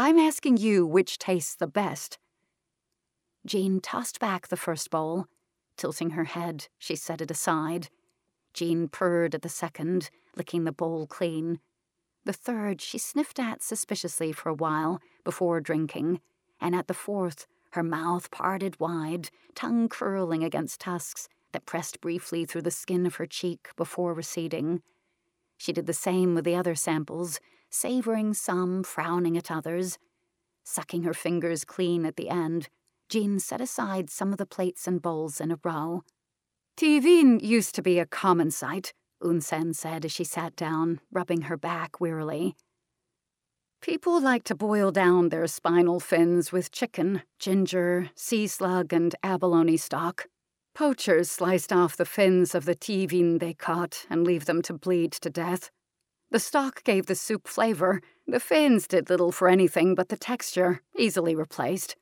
I'm 0.00 0.16
asking 0.16 0.58
you 0.58 0.86
which 0.86 1.18
tastes 1.18 1.56
the 1.56 1.66
best. 1.66 2.18
Jean 3.44 3.80
tossed 3.80 4.20
back 4.20 4.46
the 4.46 4.56
first 4.56 4.90
bowl. 4.90 5.26
Tilting 5.76 6.10
her 6.10 6.24
head, 6.24 6.68
she 6.78 6.94
set 6.94 7.20
it 7.20 7.32
aside. 7.32 7.88
Jean 8.54 8.86
purred 8.86 9.34
at 9.34 9.42
the 9.42 9.48
second, 9.48 10.10
licking 10.36 10.62
the 10.62 10.72
bowl 10.72 11.08
clean. 11.08 11.58
The 12.24 12.32
third 12.32 12.80
she 12.80 12.96
sniffed 12.96 13.40
at 13.40 13.60
suspiciously 13.60 14.30
for 14.30 14.50
a 14.50 14.54
while 14.54 15.00
before 15.24 15.60
drinking, 15.60 16.20
and 16.60 16.76
at 16.76 16.86
the 16.86 16.94
fourth, 16.94 17.48
her 17.72 17.82
mouth 17.82 18.30
parted 18.30 18.78
wide, 18.78 19.30
tongue 19.56 19.88
curling 19.88 20.44
against 20.44 20.80
tusks 20.80 21.28
that 21.50 21.66
pressed 21.66 22.00
briefly 22.00 22.44
through 22.44 22.62
the 22.62 22.70
skin 22.70 23.04
of 23.04 23.16
her 23.16 23.26
cheek 23.26 23.70
before 23.76 24.14
receding. 24.14 24.80
She 25.56 25.72
did 25.72 25.86
the 25.86 25.92
same 25.92 26.36
with 26.36 26.44
the 26.44 26.54
other 26.54 26.76
samples, 26.76 27.40
savoring 27.70 28.34
some, 28.34 28.82
frowning 28.82 29.36
at 29.36 29.50
others. 29.50 29.98
Sucking 30.64 31.02
her 31.02 31.14
fingers 31.14 31.64
clean 31.64 32.04
at 32.04 32.16
the 32.16 32.28
end, 32.28 32.68
Jean 33.08 33.38
set 33.38 33.60
aside 33.60 34.10
some 34.10 34.32
of 34.32 34.38
the 34.38 34.46
plates 34.46 34.86
and 34.86 35.00
bowls 35.00 35.40
in 35.40 35.50
a 35.50 35.58
row. 35.64 36.02
Tivin 36.76 37.40
used 37.40 37.74
to 37.74 37.82
be 37.82 37.98
a 37.98 38.06
common 38.06 38.50
sight, 38.50 38.92
Yun 39.22 39.40
San 39.40 39.74
said 39.74 40.04
as 40.04 40.12
she 40.12 40.24
sat 40.24 40.54
down, 40.54 41.00
rubbing 41.10 41.42
her 41.42 41.56
back 41.56 42.00
wearily. 42.00 42.54
People 43.80 44.20
like 44.20 44.44
to 44.44 44.54
boil 44.54 44.90
down 44.90 45.28
their 45.28 45.46
spinal 45.46 46.00
fins 46.00 46.52
with 46.52 46.72
chicken, 46.72 47.22
ginger, 47.38 48.10
sea 48.14 48.46
slug, 48.46 48.92
and 48.92 49.14
abalone 49.22 49.76
stock. 49.76 50.26
Poachers 50.74 51.30
sliced 51.30 51.72
off 51.72 51.96
the 51.96 52.04
fins 52.04 52.54
of 52.54 52.64
the 52.64 52.74
tivin 52.74 53.38
they 53.38 53.54
caught 53.54 54.06
and 54.10 54.24
leave 54.24 54.44
them 54.44 54.62
to 54.62 54.72
bleed 54.72 55.12
to 55.12 55.30
death. 55.30 55.70
The 56.30 56.40
stock 56.40 56.84
gave 56.84 57.06
the 57.06 57.14
soup 57.14 57.48
flavor. 57.48 58.02
The 58.26 58.40
fins 58.40 58.86
did 58.86 59.08
little 59.08 59.32
for 59.32 59.48
anything 59.48 59.94
but 59.94 60.10
the 60.10 60.16
texture, 60.16 60.82
easily 60.96 61.34
replaced. 61.34 61.96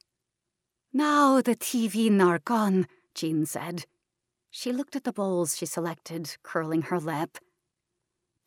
Now 0.93 1.41
the 1.41 1.55
TV 1.55 2.11
are 2.21 2.41
Jean 3.15 3.47
said. 3.47 3.87
She 4.51 4.73
looked 4.73 4.97
at 4.97 5.05
the 5.05 5.13
bowls 5.13 5.57
she 5.57 5.67
selected, 5.67 6.37
curling 6.43 6.83
her 6.83 6.99
lip. 6.99 7.39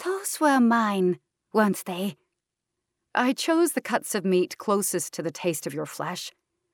Those 0.03 0.39
were 0.39 0.59
mine, 0.59 1.19
weren't 1.53 1.83
they? 1.85 2.17
I 3.15 3.33
chose 3.33 3.73
the 3.73 3.81
cuts 3.81 4.15
of 4.15 4.25
meat 4.25 4.57
closest 4.57 5.13
to 5.13 5.21
the 5.21 5.31
taste 5.31 5.65
of 5.65 5.73
your 5.73 5.85
flesh. 5.85 6.31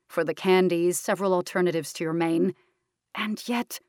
For 0.07 0.23
the 0.23 0.33
candies, 0.33 0.99
several 0.99 1.33
alternatives 1.33 1.93
to 1.93 2.03
your 2.03 2.13
main. 2.13 2.53
And 3.13 3.47
yet. 3.47 3.79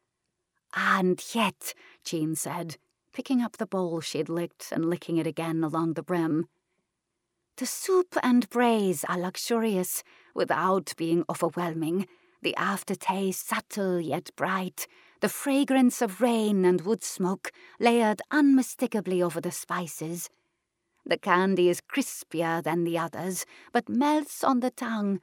And 0.74 1.22
yet, 1.34 1.74
Jean 2.04 2.34
said, 2.34 2.76
picking 3.16 3.40
up 3.40 3.56
the 3.56 3.66
bowl 3.66 3.98
she 4.02 4.18
had 4.18 4.28
licked 4.28 4.70
and 4.70 4.90
licking 4.90 5.16
it 5.16 5.26
again 5.26 5.64
along 5.64 5.94
the 5.94 6.02
brim. 6.02 6.46
The 7.56 7.64
soup 7.64 8.14
and 8.22 8.46
braise 8.50 9.06
are 9.08 9.18
luxurious 9.18 10.02
without 10.34 10.92
being 10.98 11.24
overwhelming, 11.26 12.08
the 12.42 12.54
aftertaste 12.56 13.48
subtle 13.48 13.98
yet 13.98 14.28
bright, 14.36 14.86
the 15.22 15.30
fragrance 15.30 16.02
of 16.02 16.20
rain 16.20 16.66
and 16.66 16.82
wood 16.82 17.02
smoke 17.02 17.52
layered 17.80 18.20
unmistakably 18.30 19.22
over 19.22 19.40
the 19.40 19.50
spices. 19.50 20.28
The 21.06 21.16
candy 21.16 21.70
is 21.70 21.80
crispier 21.80 22.62
than 22.62 22.84
the 22.84 22.98
others, 22.98 23.46
but 23.72 23.88
melts 23.88 24.44
on 24.44 24.60
the 24.60 24.70
tongue, 24.70 25.22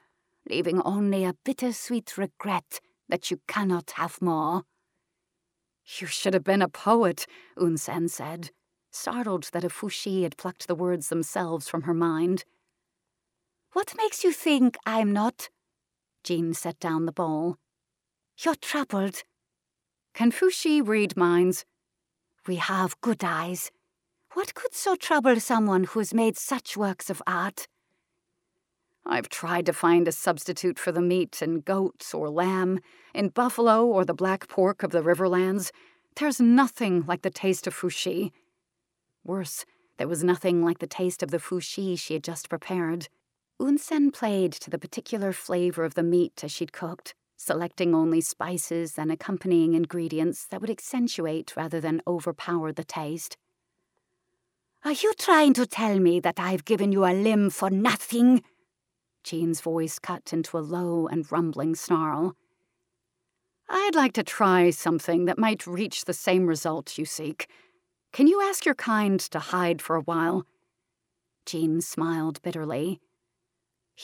leaving 0.49 0.81
only 0.81 1.25
a 1.25 1.35
bittersweet 1.45 2.17
regret 2.17 2.79
that 3.07 3.29
you 3.29 3.39
cannot 3.47 3.91
have 3.91 4.19
more. 4.19 4.63
You 5.85 6.07
should 6.07 6.33
have 6.33 6.43
been 6.43 6.61
a 6.61 6.69
poet, 6.69 7.25
Yun 7.59 7.77
San 7.77 8.07
said, 8.07 8.51
startled 8.91 9.49
that 9.51 9.63
a 9.63 9.69
Fushi 9.69 10.23
had 10.23 10.37
plucked 10.37 10.67
the 10.67 10.75
words 10.75 11.09
themselves 11.09 11.67
from 11.67 11.83
her 11.83 11.93
mind. 11.93 12.45
What 13.73 13.93
makes 13.97 14.23
you 14.23 14.31
think 14.31 14.77
I'm 14.85 15.11
not? 15.11 15.49
Jean 16.23 16.53
set 16.53 16.79
down 16.79 17.05
the 17.05 17.11
bowl. 17.11 17.57
You're 18.37 18.55
troubled. 18.55 19.23
Can 20.13 20.31
Fushi 20.31 20.85
read 20.85 21.17
minds? 21.17 21.65
We 22.47 22.55
have 22.55 22.99
good 23.01 23.23
eyes. 23.23 23.71
What 24.33 24.53
could 24.53 24.73
so 24.73 24.95
trouble 24.95 25.39
someone 25.39 25.83
who's 25.83 26.13
made 26.13 26.37
such 26.37 26.77
works 26.77 27.09
of 27.09 27.21
art? 27.27 27.67
I've 29.05 29.27
tried 29.27 29.65
to 29.65 29.73
find 29.73 30.07
a 30.07 30.13
substitute 30.13 30.79
for 30.79 30.91
the 30.91 31.01
meat 31.01 31.41
in 31.41 31.59
goats 31.59 32.13
or 32.13 32.29
lamb, 32.29 32.79
in 33.13 33.29
buffalo 33.29 33.85
or 33.85 34.05
the 34.05 34.13
black 34.13 34.47
pork 34.47 34.81
of 34.81 34.91
the 34.91 35.01
riverlands. 35.03 35.71
There's 36.15 36.39
nothing 36.39 37.03
like 37.05 37.21
the 37.21 37.29
taste 37.29 37.67
of 37.67 37.75
fushi. 37.75 38.31
Worse, 39.25 39.65
there 39.97 40.07
was 40.07 40.23
nothing 40.23 40.63
like 40.63 40.79
the 40.79 40.87
taste 40.87 41.21
of 41.21 41.31
the 41.31 41.37
fushi 41.37 41.99
she 41.99 42.13
had 42.13 42.23
just 42.23 42.49
prepared. 42.49 43.09
Yun 43.59 43.77
San 43.77 44.11
played 44.11 44.51
to 44.53 44.69
the 44.69 44.79
particular 44.79 45.33
flavor 45.33 45.83
of 45.83 45.95
the 45.95 46.03
meat 46.03 46.43
as 46.43 46.51
she'd 46.51 46.73
cooked, 46.73 47.13
selecting 47.37 47.93
only 47.93 48.21
spices 48.21 48.97
and 48.97 49.11
accompanying 49.11 49.73
ingredients 49.73 50.47
that 50.47 50.61
would 50.61 50.69
accentuate 50.69 51.55
rather 51.55 51.79
than 51.79 52.01
overpower 52.07 52.71
the 52.71 52.83
taste. 52.83 53.37
Are 54.85 54.91
you 54.91 55.13
trying 55.17 55.53
to 55.53 55.65
tell 55.65 55.99
me 55.99 56.19
that 56.19 56.39
I've 56.39 56.65
given 56.65 56.91
you 56.91 57.05
a 57.05 57.13
limb 57.13 57.49
for 57.49 57.69
nothing? 57.69 58.43
Jean's 59.23 59.61
voice 59.61 59.99
cut 59.99 60.33
into 60.33 60.57
a 60.57 60.59
low 60.59 61.07
and 61.07 61.31
rumbling 61.31 61.75
snarl. 61.75 62.35
I'd 63.69 63.95
like 63.95 64.13
to 64.13 64.23
try 64.23 64.69
something 64.69 65.25
that 65.25 65.39
might 65.39 65.65
reach 65.65 66.05
the 66.05 66.13
same 66.13 66.45
result 66.45 66.97
you 66.97 67.05
seek. 67.05 67.47
Can 68.11 68.27
you 68.27 68.41
ask 68.41 68.65
your 68.65 68.75
kind 68.75 69.19
to 69.19 69.39
hide 69.39 69.81
for 69.81 69.95
a 69.95 70.01
while? 70.01 70.45
Jean 71.45 71.81
smiled 71.81 72.41
bitterly. 72.41 72.99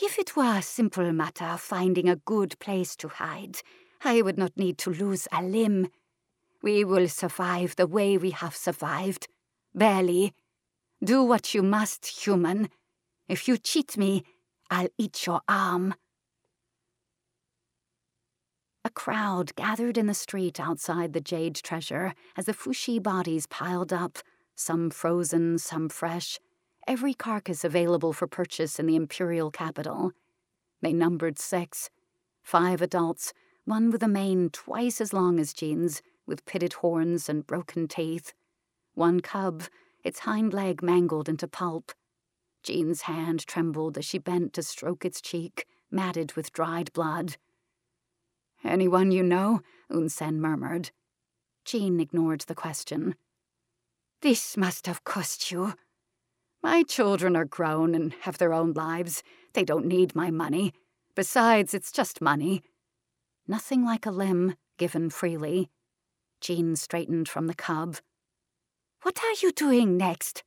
If 0.01 0.17
it 0.17 0.35
were 0.35 0.57
a 0.57 0.61
simple 0.61 1.11
matter 1.11 1.45
of 1.45 1.61
finding 1.61 2.07
a 2.07 2.15
good 2.15 2.57
place 2.59 2.95
to 2.97 3.07
hide, 3.07 3.57
I 4.03 4.21
would 4.21 4.37
not 4.37 4.57
need 4.57 4.77
to 4.79 4.91
lose 4.91 5.27
a 5.31 5.43
limb. 5.43 5.89
We 6.61 6.83
will 6.83 7.07
survive 7.07 7.75
the 7.75 7.87
way 7.87 8.17
we 8.17 8.31
have 8.31 8.55
survived. 8.55 9.27
Barely. 9.73 10.33
Do 11.03 11.23
what 11.23 11.53
you 11.53 11.63
must, 11.63 12.05
human. 12.05 12.69
If 13.27 13.47
you 13.47 13.57
cheat 13.57 13.97
me, 13.97 14.23
I'll 14.69 14.89
eat 14.97 15.25
your 15.25 15.41
arm. 15.47 15.95
A 18.85 18.89
crowd 18.89 19.55
gathered 19.55 19.97
in 19.97 20.07
the 20.07 20.13
street 20.13 20.59
outside 20.59 21.13
the 21.13 21.21
Jade 21.21 21.55
Treasure 21.55 22.13
as 22.37 22.45
the 22.45 22.53
Fushi 22.53 23.01
bodies 23.01 23.45
piled 23.47 23.91
up, 23.91 24.19
some 24.55 24.89
frozen, 24.89 25.57
some 25.57 25.89
fresh, 25.89 26.39
every 26.87 27.13
carcass 27.13 27.63
available 27.63 28.13
for 28.13 28.27
purchase 28.27 28.79
in 28.79 28.85
the 28.85 28.95
imperial 28.95 29.51
capital. 29.51 30.11
They 30.81 30.93
numbered 30.93 31.39
six 31.39 31.89
five 32.41 32.81
adults, 32.81 33.33
one 33.65 33.91
with 33.91 34.01
a 34.01 34.07
mane 34.07 34.49
twice 34.49 34.99
as 34.99 35.13
long 35.13 35.39
as 35.39 35.53
Jean's, 35.53 36.01
with 36.25 36.45
pitted 36.45 36.73
horns 36.73 37.29
and 37.29 37.45
broken 37.45 37.87
teeth, 37.87 38.33
one 38.95 39.19
cub, 39.19 39.63
its 40.03 40.19
hind 40.19 40.53
leg 40.53 40.81
mangled 40.81 41.29
into 41.29 41.47
pulp, 41.47 41.91
Jean's 42.63 43.01
hand 43.01 43.45
trembled 43.47 43.97
as 43.97 44.05
she 44.05 44.17
bent 44.17 44.53
to 44.53 44.63
stroke 44.63 45.05
its 45.05 45.21
cheek, 45.21 45.65
matted 45.89 46.33
with 46.33 46.51
dried 46.51 46.91
blood. 46.93 47.37
Anyone 48.63 49.11
you 49.11 49.23
know? 49.23 49.61
Yun 49.89 50.09
San 50.09 50.41
murmured. 50.41 50.91
Jean 51.65 51.99
ignored 51.99 52.41
the 52.41 52.55
question. 52.55 53.15
This 54.21 54.57
must 54.57 54.85
have 54.85 55.03
cost 55.03 55.51
you. 55.51 55.73
My 56.61 56.83
children 56.83 57.35
are 57.35 57.45
grown 57.45 57.95
and 57.95 58.13
have 58.21 58.37
their 58.37 58.53
own 58.53 58.73
lives. 58.73 59.23
They 59.53 59.63
don't 59.63 59.85
need 59.85 60.13
my 60.13 60.29
money. 60.29 60.73
Besides, 61.15 61.73
it's 61.73 61.91
just 61.91 62.21
money. 62.21 62.63
Nothing 63.47 63.85
like 63.85 64.05
a 64.05 64.11
limb, 64.11 64.55
given 64.77 65.09
freely. 65.09 65.69
Jean 66.41 66.75
straightened 66.75 67.29
from 67.29 67.47
the 67.47 67.55
cub. 67.55 67.97
What 69.03 69.19
are 69.23 69.33
you 69.41 69.51
doing 69.51 69.95
next? 69.95 70.43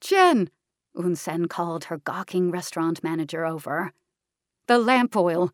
Jen, 0.00 0.50
Yun 0.96 1.16
San 1.16 1.46
called 1.46 1.84
her 1.84 1.98
gawking 1.98 2.50
restaurant 2.50 3.02
manager 3.04 3.44
over. 3.44 3.92
The 4.66 4.78
lamp 4.78 5.16
oil. 5.16 5.52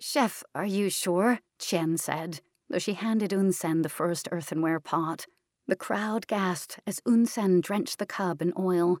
Chef, 0.00 0.42
are 0.54 0.66
you 0.66 0.90
sure? 0.90 1.40
Chen 1.58 1.96
said, 1.96 2.40
though 2.68 2.78
she 2.78 2.94
handed 2.94 3.32
Yun 3.32 3.52
San 3.52 3.82
the 3.82 3.88
first 3.88 4.28
earthenware 4.30 4.80
pot. 4.80 5.26
The 5.66 5.76
crowd 5.76 6.26
gasped 6.26 6.80
as 6.86 7.00
Yun 7.06 7.26
San 7.26 7.60
drenched 7.60 7.98
the 7.98 8.06
cub 8.06 8.40
in 8.40 8.52
oil. 8.58 8.98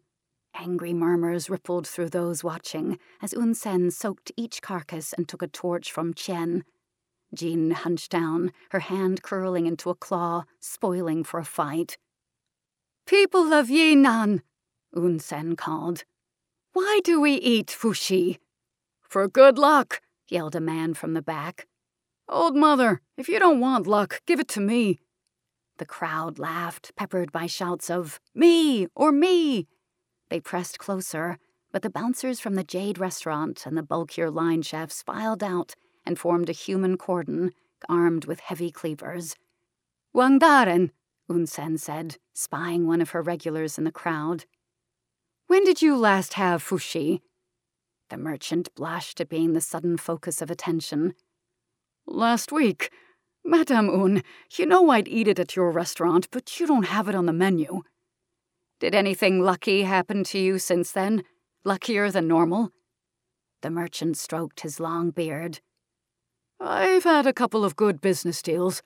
Angry 0.54 0.92
murmurs 0.92 1.48
rippled 1.48 1.86
through 1.86 2.10
those 2.10 2.42
watching 2.42 2.98
as 3.22 3.32
Yun 3.32 3.54
San 3.54 3.90
soaked 3.90 4.32
each 4.36 4.60
carcass 4.60 5.12
and 5.12 5.28
took 5.28 5.42
a 5.42 5.48
torch 5.48 5.92
from 5.92 6.14
Chen. 6.14 6.64
Jean 7.34 7.70
hunched 7.70 8.10
down, 8.10 8.52
her 8.70 8.80
hand 8.80 9.22
curling 9.22 9.66
into 9.66 9.90
a 9.90 9.94
claw, 9.94 10.44
spoiling 10.60 11.22
for 11.24 11.38
a 11.38 11.44
fight. 11.44 11.98
People 13.06 13.52
of 13.52 13.68
Yinan, 13.68 14.42
Yun 14.94 15.18
San 15.18 15.56
called. 15.56 16.04
Why 16.72 17.00
do 17.04 17.20
we 17.20 17.34
eat 17.34 17.68
fushi? 17.68 18.38
For 19.02 19.26
good 19.28 19.58
luck, 19.58 20.00
yelled 20.28 20.54
a 20.54 20.60
man 20.60 20.94
from 20.94 21.14
the 21.14 21.22
back. 21.22 21.66
Old 22.28 22.56
mother, 22.56 23.00
if 23.16 23.28
you 23.28 23.38
don't 23.38 23.60
want 23.60 23.86
luck, 23.86 24.20
give 24.26 24.38
it 24.38 24.48
to 24.48 24.60
me. 24.60 25.00
The 25.78 25.86
crowd 25.86 26.38
laughed, 26.38 26.94
peppered 26.96 27.32
by 27.32 27.46
shouts 27.46 27.88
of, 27.88 28.20
Me 28.34 28.86
or 28.94 29.12
me! 29.12 29.66
They 30.28 30.40
pressed 30.40 30.78
closer, 30.78 31.38
but 31.72 31.82
the 31.82 31.90
bouncers 31.90 32.40
from 32.40 32.54
the 32.54 32.64
Jade 32.64 32.98
restaurant 32.98 33.64
and 33.64 33.76
the 33.76 33.82
bulkier 33.82 34.30
line 34.30 34.62
chefs 34.62 35.02
filed 35.02 35.42
out 35.42 35.74
and 36.04 36.18
formed 36.18 36.48
a 36.48 36.52
human 36.52 36.96
cordon, 36.96 37.52
armed 37.88 38.24
with 38.24 38.40
heavy 38.40 38.70
cleavers. 38.70 39.36
Wangdaren, 40.14 40.90
Yun 41.28 41.46
San 41.46 41.78
said, 41.78 42.16
spying 42.34 42.86
one 42.86 43.00
of 43.00 43.10
her 43.10 43.22
regulars 43.22 43.78
in 43.78 43.84
the 43.84 43.92
crowd. 43.92 44.44
When 45.48 45.64
did 45.64 45.80
you 45.80 45.96
last 45.96 46.34
have 46.34 46.62
fushi? 46.62 47.22
The 48.10 48.18
merchant 48.18 48.74
blushed 48.74 49.18
at 49.18 49.30
being 49.30 49.54
the 49.54 49.62
sudden 49.62 49.96
focus 49.96 50.42
of 50.42 50.50
attention. 50.50 51.14
Last 52.06 52.52
week. 52.52 52.90
Madame 53.46 53.86
Yun, 53.86 54.22
you 54.58 54.66
know 54.66 54.90
I'd 54.90 55.08
eat 55.08 55.26
it 55.26 55.38
at 55.38 55.56
your 55.56 55.70
restaurant, 55.70 56.28
but 56.30 56.60
you 56.60 56.66
don't 56.66 56.88
have 56.88 57.08
it 57.08 57.14
on 57.14 57.24
the 57.24 57.32
menu. 57.32 57.80
Did 58.78 58.94
anything 58.94 59.40
lucky 59.40 59.84
happen 59.84 60.22
to 60.24 60.38
you 60.38 60.58
since 60.58 60.92
then? 60.92 61.24
Luckier 61.64 62.10
than 62.10 62.28
normal? 62.28 62.70
The 63.62 63.70
merchant 63.70 64.18
stroked 64.18 64.60
his 64.60 64.78
long 64.78 65.10
beard. 65.12 65.60
I've 66.60 67.04
had 67.04 67.26
a 67.26 67.32
couple 67.32 67.64
of 67.64 67.74
good 67.74 68.02
business 68.02 68.42
deals. 68.42 68.82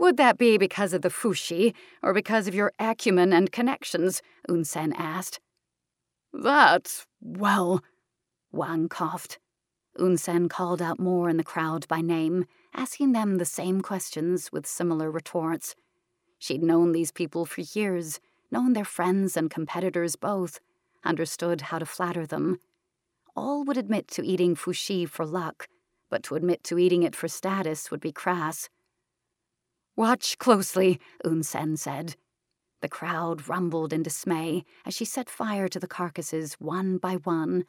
Would 0.00 0.16
that 0.16 0.38
be 0.38 0.58
because 0.58 0.92
of 0.92 1.02
the 1.02 1.08
fushi, 1.08 1.72
or 2.02 2.12
because 2.12 2.48
of 2.48 2.54
your 2.54 2.72
acumen 2.80 3.32
and 3.32 3.52
connections? 3.52 4.22
Yun 4.48 4.64
San 4.64 4.92
asked. 4.94 5.38
That, 6.32 7.06
well, 7.20 7.82
Wang 8.52 8.88
coughed. 8.88 9.38
Yun 9.98 10.16
San 10.16 10.48
called 10.48 10.80
out 10.80 11.00
more 11.00 11.28
in 11.28 11.36
the 11.36 11.44
crowd 11.44 11.88
by 11.88 12.00
name, 12.00 12.46
asking 12.72 13.12
them 13.12 13.36
the 13.36 13.44
same 13.44 13.80
questions 13.80 14.52
with 14.52 14.66
similar 14.66 15.10
retorts. 15.10 15.74
She'd 16.38 16.62
known 16.62 16.92
these 16.92 17.10
people 17.10 17.44
for 17.44 17.62
years, 17.62 18.20
known 18.50 18.72
their 18.72 18.84
friends 18.84 19.36
and 19.36 19.50
competitors 19.50 20.14
both, 20.14 20.60
understood 21.04 21.62
how 21.62 21.78
to 21.78 21.86
flatter 21.86 22.26
them. 22.26 22.60
All 23.34 23.64
would 23.64 23.76
admit 23.76 24.08
to 24.08 24.24
eating 24.24 24.54
fushi 24.54 25.08
for 25.08 25.26
luck, 25.26 25.68
but 26.10 26.22
to 26.24 26.36
admit 26.36 26.62
to 26.64 26.78
eating 26.78 27.02
it 27.02 27.16
for 27.16 27.28
status 27.28 27.90
would 27.90 28.00
be 28.00 28.12
crass. 28.12 28.68
Watch 29.96 30.38
closely, 30.38 31.00
Yun 31.24 31.42
San 31.42 31.76
said. 31.76 32.16
The 32.80 32.88
crowd 32.88 33.48
rumbled 33.48 33.92
in 33.92 34.02
dismay 34.02 34.64
as 34.86 34.94
she 34.94 35.04
set 35.04 35.28
fire 35.28 35.68
to 35.68 35.80
the 35.80 35.88
carcasses 35.88 36.54
one 36.54 36.98
by 36.98 37.14
one. 37.16 37.64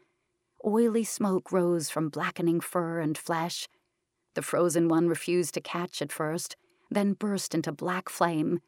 Oily 0.65 1.03
smoke 1.03 1.51
rose 1.51 1.89
from 1.89 2.09
blackening 2.09 2.59
fur 2.59 2.99
and 2.99 3.17
flesh. 3.17 3.67
The 4.35 4.41
frozen 4.41 4.87
one 4.87 5.07
refused 5.07 5.53
to 5.55 5.61
catch 5.61 6.01
at 6.01 6.11
first, 6.11 6.55
then 6.91 7.13
burst 7.13 7.55
into 7.55 7.71
black 7.71 8.09
flame. 8.09 8.59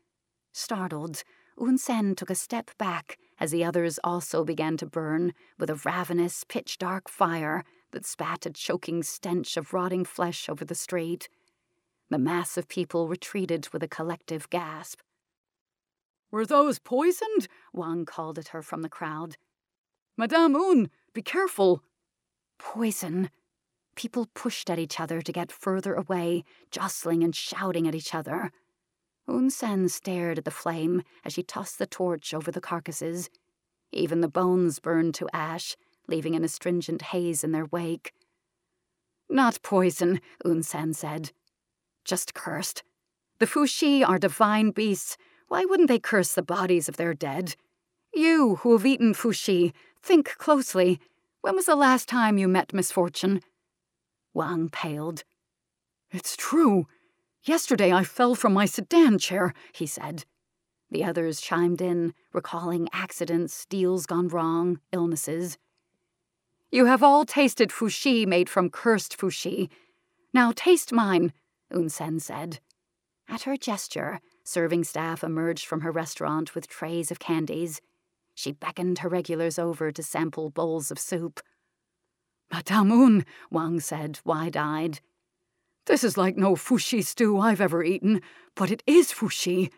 Startled, 0.52 1.24
Yun 1.60 1.78
San 1.78 2.16
took 2.16 2.30
a 2.30 2.36
step 2.36 2.72
back 2.78 3.18
as 3.40 3.52
the 3.52 3.64
others 3.64 4.00
also 4.04 4.44
began 4.44 4.78
to 4.78 4.86
burn 4.86 5.34
with 5.60 5.70
a 5.70 5.76
ravenous, 5.76 6.44
pitch 6.44 6.78
dark 6.78 7.10
fire 7.10 7.64
that 7.92 8.06
spat 8.06 8.46
a 8.46 8.50
choking 8.50 9.04
stench 9.04 9.58
of 9.58 9.74
rotting 9.74 10.06
flesh 10.06 10.50
over 10.50 10.66
the 10.66 10.76
street. 10.76 11.30
The 12.10 12.18
mass 12.18 12.58
of 12.58 12.68
people 12.68 13.08
retreated 13.08 13.70
with 13.72 13.84
a 13.84 13.88
collective 13.88 14.50
gasp. 14.50 15.00
Were 16.32 16.46
those 16.46 16.80
poisoned? 16.80 17.48
Wang 17.74 18.06
called 18.06 18.40
at 18.40 18.50
her 18.50 18.62
from 18.62 18.82
the 18.82 18.90
crowd. 18.90 19.38
Madame 20.18 20.54
Yun, 20.54 20.90
be 21.14 21.22
careful. 21.22 21.84
Poison. 22.58 23.30
People 23.96 24.30
pushed 24.34 24.70
at 24.70 24.80
each 24.80 25.00
other 25.00 25.22
to 25.22 25.32
get 25.34 25.52
further 25.52 25.94
away, 25.94 26.44
jostling 26.72 27.24
and 27.24 27.36
shouting 27.36 27.88
at 27.88 27.96
each 27.96 28.16
other. 28.16 28.52
Yun 29.28 29.50
San 29.50 29.90
stared 29.90 30.38
at 30.38 30.46
the 30.46 30.52
flame 30.52 31.04
as 31.26 31.34
she 31.34 31.44
tossed 31.44 31.78
the 31.78 31.86
torch 31.86 32.34
over 32.34 32.52
the 32.52 32.62
carcasses. 32.62 33.30
Even 33.92 34.22
the 34.22 34.28
bones 34.28 34.80
burned 34.80 35.14
to 35.16 35.28
ash, 35.34 35.76
leaving 36.08 36.36
an 36.36 36.44
astringent 36.44 37.02
haze 37.02 37.44
in 37.44 37.52
their 37.52 37.66
wake. 37.66 38.14
Not 39.30 39.62
poison, 39.62 40.22
Yun 40.46 40.64
San 40.64 40.94
said. 40.94 41.32
Just 42.06 42.34
cursed. 42.34 42.84
The 43.40 43.46
Fushi 43.48 44.08
are 44.08 44.18
divine 44.18 44.72
beasts. 44.72 45.18
Why 45.52 45.66
wouldn't 45.66 45.90
they 45.90 46.00
curse 46.00 46.32
the 46.34 46.42
bodies 46.42 46.88
of 46.88 46.96
their 46.96 47.14
dead? 47.14 47.58
You, 48.14 48.56
who 48.62 48.72
have 48.72 48.86
eaten 48.86 49.14
Fushi, 49.14 49.74
think 50.02 50.38
closely. 50.38 50.98
When 51.42 51.58
was 51.58 51.66
the 51.66 51.76
last 51.76 52.08
time 52.08 52.38
you 52.38 52.48
met 52.48 52.74
misfortune? 52.74 53.42
Wang 54.34 54.70
paled. 54.70 55.26
It's 56.10 56.38
true. 56.38 56.88
Yesterday 57.44 57.92
I 57.92 58.06
fell 58.06 58.34
from 58.34 58.54
my 58.54 58.66
sedan 58.66 59.18
chair, 59.20 59.54
he 59.74 59.86
said. 59.86 60.24
The 60.90 61.04
others 61.04 61.42
chimed 61.42 61.82
in, 61.82 62.14
recalling 62.32 62.88
accidents, 62.94 63.66
deals 63.66 64.06
gone 64.06 64.30
wrong, 64.30 64.80
illnesses. 64.94 65.58
You 66.72 66.86
have 66.86 67.04
all 67.04 67.26
tasted 67.26 67.72
fushi 67.72 68.26
made 68.26 68.48
from 68.48 68.70
cursed 68.70 69.18
fushi. 69.18 69.68
Now 70.34 70.54
taste 70.56 70.94
mine, 70.94 71.34
Yun 71.74 71.90
San 71.90 72.22
said. 72.22 72.62
At 73.28 73.42
her 73.42 73.58
gesture, 73.58 74.22
serving 74.44 74.84
staff 74.84 75.24
emerged 75.24 75.66
from 75.66 75.82
her 75.82 75.92
restaurant 75.92 76.56
with 76.56 76.68
trays 76.68 77.12
of 77.12 77.20
candies. 77.20 77.82
She 78.34 78.52
beckoned 78.52 79.00
her 79.00 79.10
regulars 79.10 79.60
over 79.60 79.92
to 79.92 80.04
sample 80.04 80.50
bowls 80.50 80.92
of 80.92 81.00
soup. 81.00 81.42
Madame 82.52 82.90
Yun, 82.90 83.26
Wang 83.50 83.80
said, 83.80 84.20
wide 84.26 84.58
eyed. 84.58 85.00
This 85.86 86.04
is 86.04 86.18
like 86.18 86.38
no 86.38 86.56
fushi 86.56 87.04
stew 87.04 87.38
I've 87.38 87.62
ever 87.62 87.84
eaten, 87.84 88.22
but 88.56 88.72
it 88.72 88.84
is 88.86 89.12
fushi. 89.12 89.72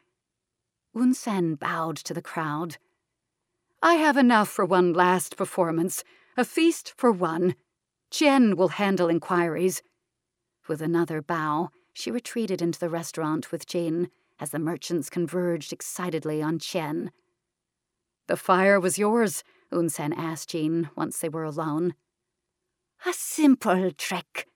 Yun 0.93 1.13
San 1.13 1.56
bowed 1.56 1.97
to 1.97 2.13
the 2.13 2.21
crowd. 2.21 2.78
I 3.82 3.95
have 3.95 4.17
enough 4.17 4.49
for 4.49 4.65
one 4.65 4.93
last 4.93 5.36
performance, 5.38 6.04
a 6.38 6.45
feast 6.45 6.93
for 6.97 7.12
one. 7.12 7.56
Chen 8.10 8.56
will 8.56 8.69
handle 8.69 9.10
inquiries. 9.10 9.82
With 10.67 10.82
another 10.82 11.21
bow, 11.21 11.69
she 11.93 12.12
retreated 12.12 12.62
into 12.62 12.80
the 12.80 12.89
restaurant 12.89 13.52
with 13.52 13.65
Jin 13.65 14.10
as 14.43 14.49
the 14.49 14.60
merchants 14.60 15.10
converged 15.10 15.71
excitedly 15.71 16.41
on 16.41 16.60
Chen. 16.60 17.12
The 18.27 18.36
fire 18.36 18.77
was 18.77 18.99
yours, 18.99 19.41
Yun 19.71 19.88
San 19.88 20.12
asked 20.12 20.49
Jean 20.49 20.89
once 20.97 21.17
they 21.17 21.29
were 21.29 21.45
alone. 21.45 21.95
A 23.06 23.13
simple 23.13 23.91
trick. 23.91 24.49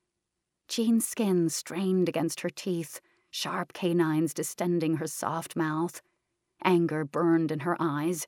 Jean's 0.68 1.08
skin 1.08 1.48
strained 1.48 2.10
against 2.10 2.42
her 2.42 2.50
teeth, 2.50 3.00
sharp 3.32 3.72
canines 3.72 4.34
distending 4.34 4.98
her 4.98 5.08
soft 5.08 5.56
mouth. 5.56 6.02
Anger 6.66 7.06
burned 7.06 7.50
in 7.50 7.62
her 7.62 7.78
eyes. 7.80 8.28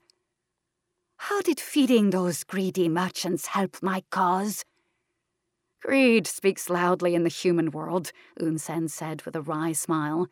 How 1.18 1.42
did 1.42 1.60
feeding 1.60 2.12
those 2.12 2.46
greedy 2.46 2.88
merchants 2.88 3.48
help 3.48 3.84
my 3.84 4.04
cause? 4.12 4.64
Greed 5.82 6.26
speaks 6.26 6.70
loudly 6.70 7.16
in 7.16 7.24
the 7.24 7.30
human 7.30 7.72
world, 7.72 8.14
Yun 8.40 8.58
San 8.58 8.88
said 8.88 9.24
with 9.24 9.36
a 9.36 9.42
wry 9.42 9.74
smile. 9.74 10.30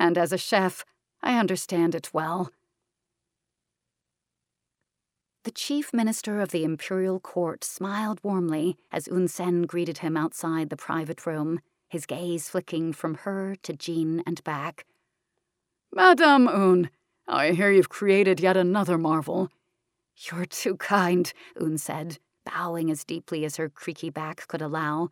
And 0.00 0.16
as 0.16 0.32
a 0.32 0.38
chef, 0.38 0.86
I 1.22 1.38
understand 1.38 1.94
it 1.94 2.08
well. 2.14 2.50
The 5.44 5.50
chief 5.50 5.92
minister 5.92 6.40
of 6.40 6.52
the 6.52 6.64
imperial 6.64 7.20
court 7.20 7.64
smiled 7.64 8.18
warmly 8.22 8.78
as 8.90 9.08
Yun 9.08 9.28
San 9.28 9.62
greeted 9.62 9.98
him 9.98 10.16
outside 10.16 10.70
the 10.70 10.76
private 10.76 11.26
room, 11.26 11.60
his 11.90 12.06
gaze 12.06 12.48
flicking 12.48 12.94
from 12.94 13.14
her 13.26 13.56
to 13.62 13.74
Jean 13.74 14.22
and 14.26 14.42
back. 14.42 14.86
Madame 15.92 16.46
Yun, 16.46 16.90
I 17.28 17.50
hear 17.50 17.70
you've 17.70 17.90
created 17.90 18.40
yet 18.40 18.56
another 18.56 18.96
marvel. 18.96 19.50
You're 20.16 20.46
too 20.46 20.76
kind, 20.76 21.30
Yun 21.60 21.76
said, 21.76 22.18
bowing 22.46 22.90
as 22.90 23.04
deeply 23.04 23.44
as 23.44 23.56
her 23.56 23.68
creaky 23.68 24.08
back 24.08 24.46
could 24.48 24.62
allow. 24.62 25.10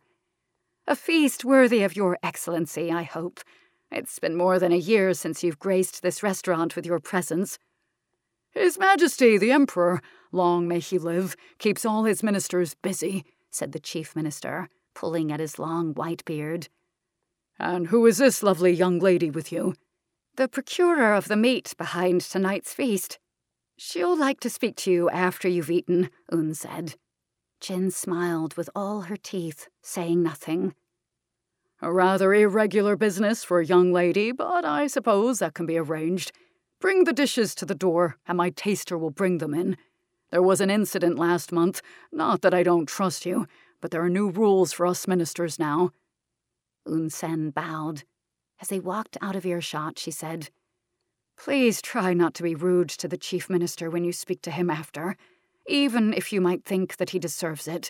A 0.87 0.95
feast 0.95 1.45
worthy 1.45 1.83
of 1.83 1.95
your 1.95 2.17
excellency, 2.23 2.91
I 2.91 3.03
hope. 3.03 3.39
It's 3.91 4.19
been 4.19 4.35
more 4.35 4.59
than 4.59 4.71
a 4.71 4.77
year 4.77 5.13
since 5.13 5.43
you've 5.43 5.59
graced 5.59 6.01
this 6.01 6.21
restaurant 6.21 6.75
with 6.75 6.85
your 6.85 6.99
presence. 6.99 7.57
His 8.51 8.77
Majesty 8.77 9.37
the 9.37 9.51
Emperor, 9.51 10.01
long 10.31 10.67
may 10.67 10.79
he 10.79 10.97
live, 10.97 11.35
keeps 11.57 11.85
all 11.85 12.03
his 12.03 12.23
ministers 12.23 12.75
busy, 12.75 13.25
said 13.49 13.71
the 13.71 13.79
chief 13.79 14.15
minister, 14.15 14.69
pulling 14.93 15.31
at 15.31 15.39
his 15.39 15.57
long 15.57 15.93
white 15.93 16.23
beard. 16.25 16.69
And 17.57 17.87
who 17.87 18.05
is 18.05 18.17
this 18.17 18.43
lovely 18.43 18.71
young 18.71 18.99
lady 18.99 19.29
with 19.29 19.51
you? 19.51 19.75
The 20.35 20.47
procurer 20.47 21.13
of 21.13 21.27
the 21.27 21.35
meat 21.35 21.73
behind 21.77 22.21
tonight's 22.21 22.73
feast. 22.73 23.19
She'll 23.77 24.17
like 24.17 24.39
to 24.41 24.49
speak 24.49 24.75
to 24.77 24.91
you 24.91 25.09
after 25.09 25.47
you've 25.47 25.71
eaten, 25.71 26.09
Yun 26.31 26.53
said. 26.53 26.95
Jin 27.59 27.91
smiled 27.91 28.55
with 28.55 28.69
all 28.75 29.01
her 29.01 29.17
teeth, 29.17 29.67
saying 29.81 30.23
nothing. 30.23 30.73
A 31.81 31.93
rather 31.93 32.33
irregular 32.33 32.97
business 32.97 33.43
for 33.43 33.59
a 33.59 33.65
young 33.65 33.93
lady, 33.93 34.33
but 34.33 34.65
I 34.65 34.87
suppose 34.87 35.39
that 35.39 35.53
can 35.53 35.65
be 35.65 35.77
arranged. 35.77 36.33
Bring 36.81 37.05
the 37.05 37.13
dishes 37.13 37.55
to 37.55 37.65
the 37.65 37.75
door, 37.75 38.17
and 38.27 38.37
my 38.37 38.49
taster 38.49 38.97
will 38.97 39.11
bring 39.11 39.37
them 39.37 39.53
in. 39.53 39.77
There 40.29 40.41
was 40.41 40.59
an 40.59 40.69
incident 40.69 41.17
last 41.17 41.51
month. 41.51 41.81
Not 42.11 42.41
that 42.41 42.53
I 42.53 42.63
don't 42.63 42.85
trust 42.85 43.25
you, 43.25 43.47
but 43.79 43.91
there 43.91 44.03
are 44.03 44.09
new 44.09 44.29
rules 44.29 44.73
for 44.73 44.85
us 44.85 45.07
ministers 45.07 45.57
now. 45.57 45.91
Yun 46.85 47.09
San 47.09 47.49
bowed. 47.49 48.03
As 48.61 48.67
they 48.67 48.79
walked 48.79 49.17
out 49.21 49.37
of 49.37 49.45
earshot, 49.45 49.97
she 49.97 50.11
said, 50.11 50.49
Please 51.37 51.81
try 51.81 52.13
not 52.13 52.33
to 52.33 52.43
be 52.43 52.55
rude 52.55 52.89
to 52.89 53.07
the 53.07 53.17
chief 53.17 53.49
minister 53.49 53.89
when 53.89 54.03
you 54.03 54.11
speak 54.11 54.41
to 54.41 54.51
him 54.51 54.69
after, 54.69 55.15
even 55.65 56.13
if 56.13 56.33
you 56.33 56.41
might 56.41 56.65
think 56.65 56.97
that 56.97 57.11
he 57.11 57.19
deserves 57.19 57.67
it. 57.69 57.89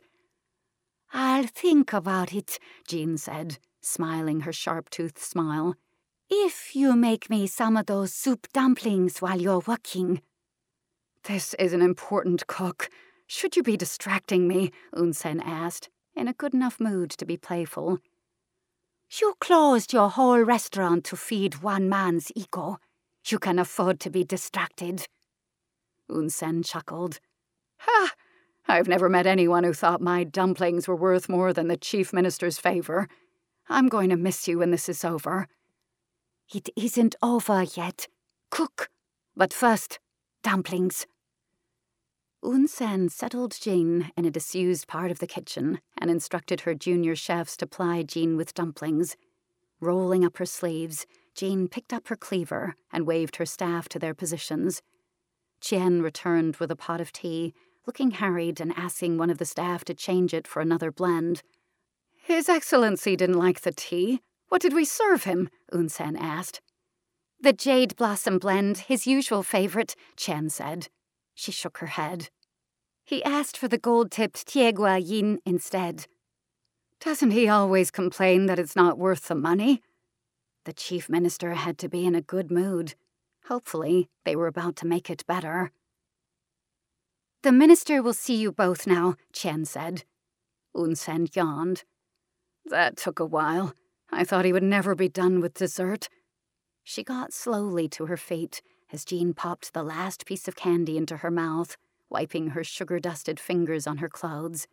I'll 1.12 1.48
think 1.48 1.92
about 1.92 2.34
it, 2.34 2.60
Jean 2.88 3.18
said, 3.18 3.58
smiling 3.82 4.42
her 4.42 4.54
sharp 4.54 4.90
toothed 4.90 5.18
smile. 5.18 5.76
If 6.30 6.76
you 6.76 6.96
make 6.96 7.30
me 7.30 7.48
some 7.48 7.76
of 7.76 7.88
those 7.88 8.14
soup 8.14 8.48
dumplings 8.54 9.20
while 9.20 9.42
you're 9.42 9.64
working. 9.66 10.22
This 11.24 11.54
is 11.56 11.74
an 11.74 11.82
important 11.82 12.48
cook. 12.48 12.90
Should 13.28 13.56
you 13.56 13.64
be 13.64 13.78
distracting 13.78 14.48
me? 14.48 14.72
Yun 14.96 15.14
San 15.14 15.40
asked, 15.40 15.90
in 16.16 16.28
a 16.28 16.34
good 16.34 16.54
enough 16.54 16.80
mood 16.80 17.12
to 17.12 17.26
be 17.26 17.38
playful. 17.38 18.00
You 19.20 19.34
closed 19.40 19.92
your 19.92 20.10
whole 20.10 20.42
restaurant 20.42 21.04
to 21.06 21.16
feed 21.16 21.64
one 21.64 21.90
man's 21.90 22.32
ego. 22.36 22.78
You 23.28 23.40
can 23.40 23.58
afford 23.58 24.00
to 24.02 24.10
be 24.10 24.24
distracted. 24.24 25.08
Yun 26.08 26.30
San 26.30 26.64
chuckled. 26.64 27.20
Ha! 27.78 28.12
I've 28.68 28.88
never 28.88 29.10
met 29.10 29.26
anyone 29.26 29.64
who 29.64 29.74
thought 29.74 30.02
my 30.02 30.24
dumplings 30.24 30.88
were 30.88 30.96
worth 30.96 31.28
more 31.28 31.54
than 31.54 31.70
the 31.70 31.78
chief 31.78 32.14
minister's 32.14 32.60
favor. 32.60 33.08
I'm 33.70 33.88
going 33.88 34.10
to 34.10 34.18
miss 34.18 34.48
you 34.48 34.60
when 34.60 34.72
this 34.72 34.90
is 34.90 35.06
over. 35.06 35.48
It 36.54 36.70
isn't 36.76 37.16
over 37.22 37.64
yet. 37.64 38.08
Cook. 38.50 38.90
But 39.36 39.54
first, 39.54 40.00
dumplings. 40.44 41.06
Yun 42.44 42.68
San 42.68 43.10
settled 43.10 43.56
Jean 43.60 44.12
in 44.18 44.26
a 44.26 44.32
disused 44.32 44.88
part 44.88 45.12
of 45.12 45.20
the 45.20 45.28
kitchen 45.28 45.82
and 45.98 46.10
instructed 46.10 46.62
her 46.62 46.74
junior 46.74 47.16
chefs 47.16 47.56
to 47.58 47.68
ply 47.68 48.02
Jean 48.02 48.38
with 48.38 48.54
dumplings. 48.54 49.16
Rolling 49.80 50.26
up 50.26 50.38
her 50.38 50.46
sleeves, 50.46 51.06
Jean 51.36 51.68
picked 51.68 51.94
up 51.94 52.08
her 52.08 52.16
cleaver 52.16 52.76
and 52.92 53.06
waved 53.06 53.36
her 53.36 53.46
staff 53.46 53.88
to 53.90 54.00
their 54.00 54.14
positions. 54.14 54.82
Chen 55.62 56.02
returned 56.02 56.56
with 56.56 56.72
a 56.72 56.76
pot 56.76 57.02
of 57.02 57.12
tea, 57.12 57.54
looking 57.86 58.12
harried 58.12 58.60
and 58.60 58.74
asking 58.76 59.18
one 59.18 59.30
of 59.30 59.38
the 59.38 59.46
staff 59.46 59.86
to 59.86 59.94
change 59.94 60.34
it 60.34 60.48
for 60.48 60.62
another 60.62 60.92
blend. 60.92 61.44
His 62.30 62.48
Excellency 62.48 63.16
didn't 63.16 63.40
like 63.40 63.62
the 63.62 63.72
tea. 63.72 64.22
What 64.50 64.62
did 64.62 64.72
we 64.72 64.86
serve 64.86 65.24
him? 65.24 65.50
Yun 65.74 65.90
San 65.90 66.16
asked. 66.16 66.62
The 67.42 67.54
Jade 67.54 67.96
Blossom 67.96 68.38
blend, 68.38 68.78
his 68.78 69.08
usual 69.08 69.42
favorite, 69.42 69.96
Chen 70.16 70.52
said. 70.52 70.90
She 71.34 71.52
shook 71.52 71.80
her 71.80 71.88
head. 71.88 72.30
He 73.04 73.24
asked 73.24 73.58
for 73.58 73.68
the 73.68 73.80
gold 73.80 74.12
tipped 74.12 74.46
Tieguanyin 74.46 75.40
instead. 75.44 76.06
Doesn't 77.00 77.32
he 77.32 77.50
always 77.50 77.90
complain 77.90 78.46
that 78.46 78.60
it's 78.60 78.76
not 78.76 79.00
worth 79.00 79.28
the 79.28 79.34
money? 79.34 79.82
The 80.66 80.74
chief 80.74 81.10
minister 81.10 81.56
had 81.56 81.80
to 81.80 81.90
be 81.90 82.06
in 82.06 82.14
a 82.14 82.22
good 82.22 82.52
mood. 82.52 82.94
Hopefully, 83.46 84.08
they 84.24 84.36
were 84.36 84.46
about 84.46 84.76
to 84.76 84.88
make 84.88 85.10
it 85.10 85.26
better. 85.26 85.72
The 87.42 87.52
minister 87.52 88.04
will 88.04 88.14
see 88.14 88.36
you 88.36 88.52
both 88.52 88.86
now, 88.86 89.16
Chen 89.34 89.66
said. 89.66 90.04
Yun 90.76 90.96
San 90.96 91.28
yawned. 91.34 91.86
That 92.66 92.98
took 92.98 93.20
a 93.20 93.26
while. 93.26 93.74
I 94.12 94.24
thought 94.24 94.46
he 94.46 94.54
would 94.54 94.64
never 94.64 94.96
be 94.96 95.10
done 95.10 95.40
with 95.40 95.54
dessert. 95.54 96.10
She 96.84 97.04
got 97.04 97.34
slowly 97.34 97.88
to 97.90 98.08
her 98.08 98.18
feet 98.18 98.62
as 98.92 99.06
Jean 99.06 99.34
popped 99.34 99.74
the 99.74 99.84
last 99.84 100.26
piece 100.26 100.48
of 100.48 100.56
candy 100.56 100.98
into 100.98 101.18
her 101.18 101.32
mouth, 101.32 101.78
wiping 102.10 102.50
her 102.50 102.64
sugar 102.64 103.00
dusted 103.00 103.40
fingers 103.40 103.86
on 103.86 103.98
her 103.98 104.10
clothes. 104.10 104.68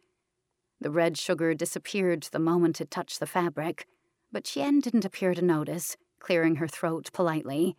The 0.81 0.91
red 0.91 1.19
sugar 1.19 1.55
disappeared 1.55 2.29
the 2.33 2.39
moment 2.39 2.81
it 2.81 2.91
touched 2.91 3.21
the 3.21 3.27
fabric, 3.27 3.87
but 4.33 4.45
Chen 4.45 4.81
didn't 4.81 5.05
appear 5.05 5.35
to 5.35 5.43
notice, 5.43 5.97
clearing 6.19 6.57
her 6.57 6.69
throat 6.69 7.11
politely. 7.13 7.77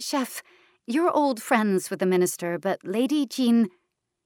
Chef, 0.00 0.42
you're 0.86 1.10
old 1.10 1.42
friends 1.42 1.90
with 1.90 1.98
the 1.98 2.06
minister, 2.06 2.58
but 2.58 2.80
Lady 2.84 3.26
Jean. 3.26 3.68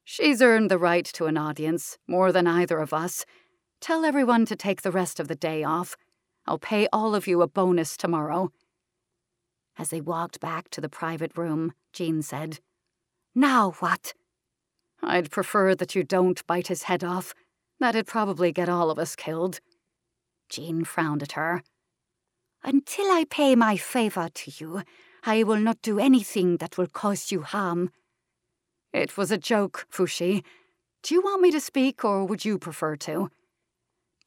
She's 0.04 0.42
earned 0.42 0.70
the 0.70 0.78
right 0.78 1.04
to 1.06 1.26
an 1.26 1.36
audience, 1.36 1.98
more 2.06 2.32
than 2.32 2.46
either 2.46 2.78
of 2.78 2.92
us. 2.92 3.24
Tell 3.80 4.04
everyone 4.04 4.44
to 4.46 4.56
take 4.56 4.82
the 4.82 4.90
rest 4.90 5.18
of 5.18 5.28
the 5.28 5.34
day 5.34 5.64
off. 5.64 5.96
I'll 6.46 6.58
pay 6.58 6.86
all 6.92 7.14
of 7.14 7.26
you 7.26 7.40
a 7.40 7.48
bonus 7.48 7.96
tomorrow. 7.96 8.52
As 9.78 9.88
they 9.88 10.02
walked 10.02 10.38
back 10.38 10.68
to 10.70 10.82
the 10.82 10.88
private 10.88 11.36
room, 11.36 11.72
Jean 11.94 12.20
said, 12.20 12.60
Now 13.34 13.72
what? 13.80 14.12
I'd 15.02 15.30
prefer 15.30 15.74
that 15.74 15.94
you 15.94 16.04
don't 16.04 16.46
bite 16.46 16.66
his 16.66 16.84
head 16.84 17.02
off. 17.02 17.34
That'd 17.78 18.06
probably 18.06 18.52
get 18.52 18.68
all 18.68 18.90
of 18.90 18.98
us 18.98 19.16
killed. 19.16 19.60
Jean 20.50 20.84
frowned 20.84 21.22
at 21.22 21.32
her. 21.32 21.62
Until 22.62 23.06
I 23.06 23.24
pay 23.24 23.56
my 23.56 23.78
favor 23.78 24.28
to 24.28 24.52
you, 24.58 24.82
I 25.24 25.42
will 25.42 25.56
not 25.56 25.80
do 25.80 25.98
anything 25.98 26.58
that 26.58 26.76
will 26.76 26.86
cause 26.86 27.32
you 27.32 27.40
harm. 27.40 27.90
It 28.92 29.16
was 29.16 29.30
a 29.30 29.38
joke, 29.38 29.86
Fushi. 29.90 30.44
Do 31.02 31.14
you 31.14 31.22
want 31.22 31.40
me 31.40 31.50
to 31.50 31.60
speak, 31.60 32.04
or 32.04 32.26
would 32.26 32.44
you 32.44 32.58
prefer 32.58 32.96
to? 32.96 33.30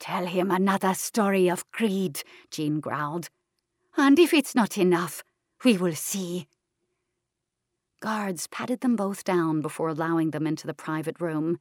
Tell 0.03 0.25
him 0.25 0.51
another 0.51 0.93
story 0.95 1.49
of 1.49 1.63
greed, 1.71 2.23
Jean 2.51 2.81
growled. 2.81 3.29
And 3.95 4.19
if 4.19 4.33
it's 4.33 4.53
not 4.53 4.77
enough, 4.77 5.23
we 5.63 5.77
will 5.77 5.95
see. 5.95 6.45
Guards 8.01 8.47
patted 8.47 8.81
them 8.81 8.97
both 8.97 9.23
down 9.23 9.61
before 9.61 9.87
allowing 9.87 10.31
them 10.31 10.45
into 10.45 10.67
the 10.67 10.73
private 10.73 11.21
room. 11.21 11.57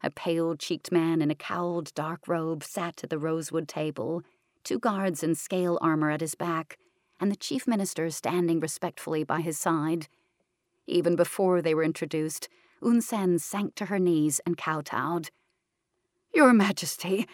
A 0.00 0.12
pale 0.12 0.54
cheeked 0.54 0.92
man 0.92 1.20
in 1.20 1.28
a 1.28 1.34
cowled 1.34 1.92
dark 1.94 2.28
robe 2.28 2.62
sat 2.62 3.02
at 3.02 3.10
the 3.10 3.18
rosewood 3.18 3.66
table, 3.66 4.22
two 4.62 4.78
guards 4.78 5.24
in 5.24 5.34
scale 5.34 5.76
armor 5.82 6.12
at 6.12 6.20
his 6.20 6.36
back, 6.36 6.78
and 7.18 7.32
the 7.32 7.36
chief 7.36 7.66
minister 7.66 8.08
standing 8.10 8.60
respectfully 8.60 9.24
by 9.24 9.40
his 9.40 9.58
side. 9.58 10.06
Even 10.86 11.16
before 11.16 11.60
they 11.60 11.74
were 11.74 11.82
introduced, 11.82 12.48
Yun 12.80 13.00
San 13.00 13.40
sank 13.40 13.74
to 13.74 13.86
her 13.86 13.98
knees 13.98 14.40
and 14.46 14.56
kowtowed. 14.56 15.30
Your 16.32 16.52
Majesty, 16.52 17.26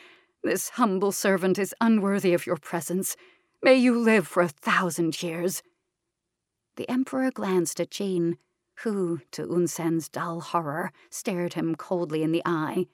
this 0.43 0.71
humble 0.71 1.13
servant 1.13 1.59
is 1.59 1.75
unworthy 1.81 2.33
of 2.35 2.47
your 2.47 2.57
presence. 2.57 3.17
May 3.63 3.75
you 3.75 3.99
live 3.99 4.27
for 4.27 4.43
a 4.43 4.49
thousand 4.49 5.23
years. 5.23 5.63
The 6.77 6.89
Emperor 6.89 7.31
glanced 7.31 7.81
at 7.81 7.91
Jean, 7.91 8.39
who, 8.83 9.21
to 9.33 9.43
Yun 9.43 9.67
San's 9.67 10.09
dull 10.09 10.41
horror, 10.41 10.93
stared 11.11 11.55
him 11.55 11.75
coldly 11.75 12.23
in 12.23 12.31
the 12.31 12.43
eye. 12.47 12.87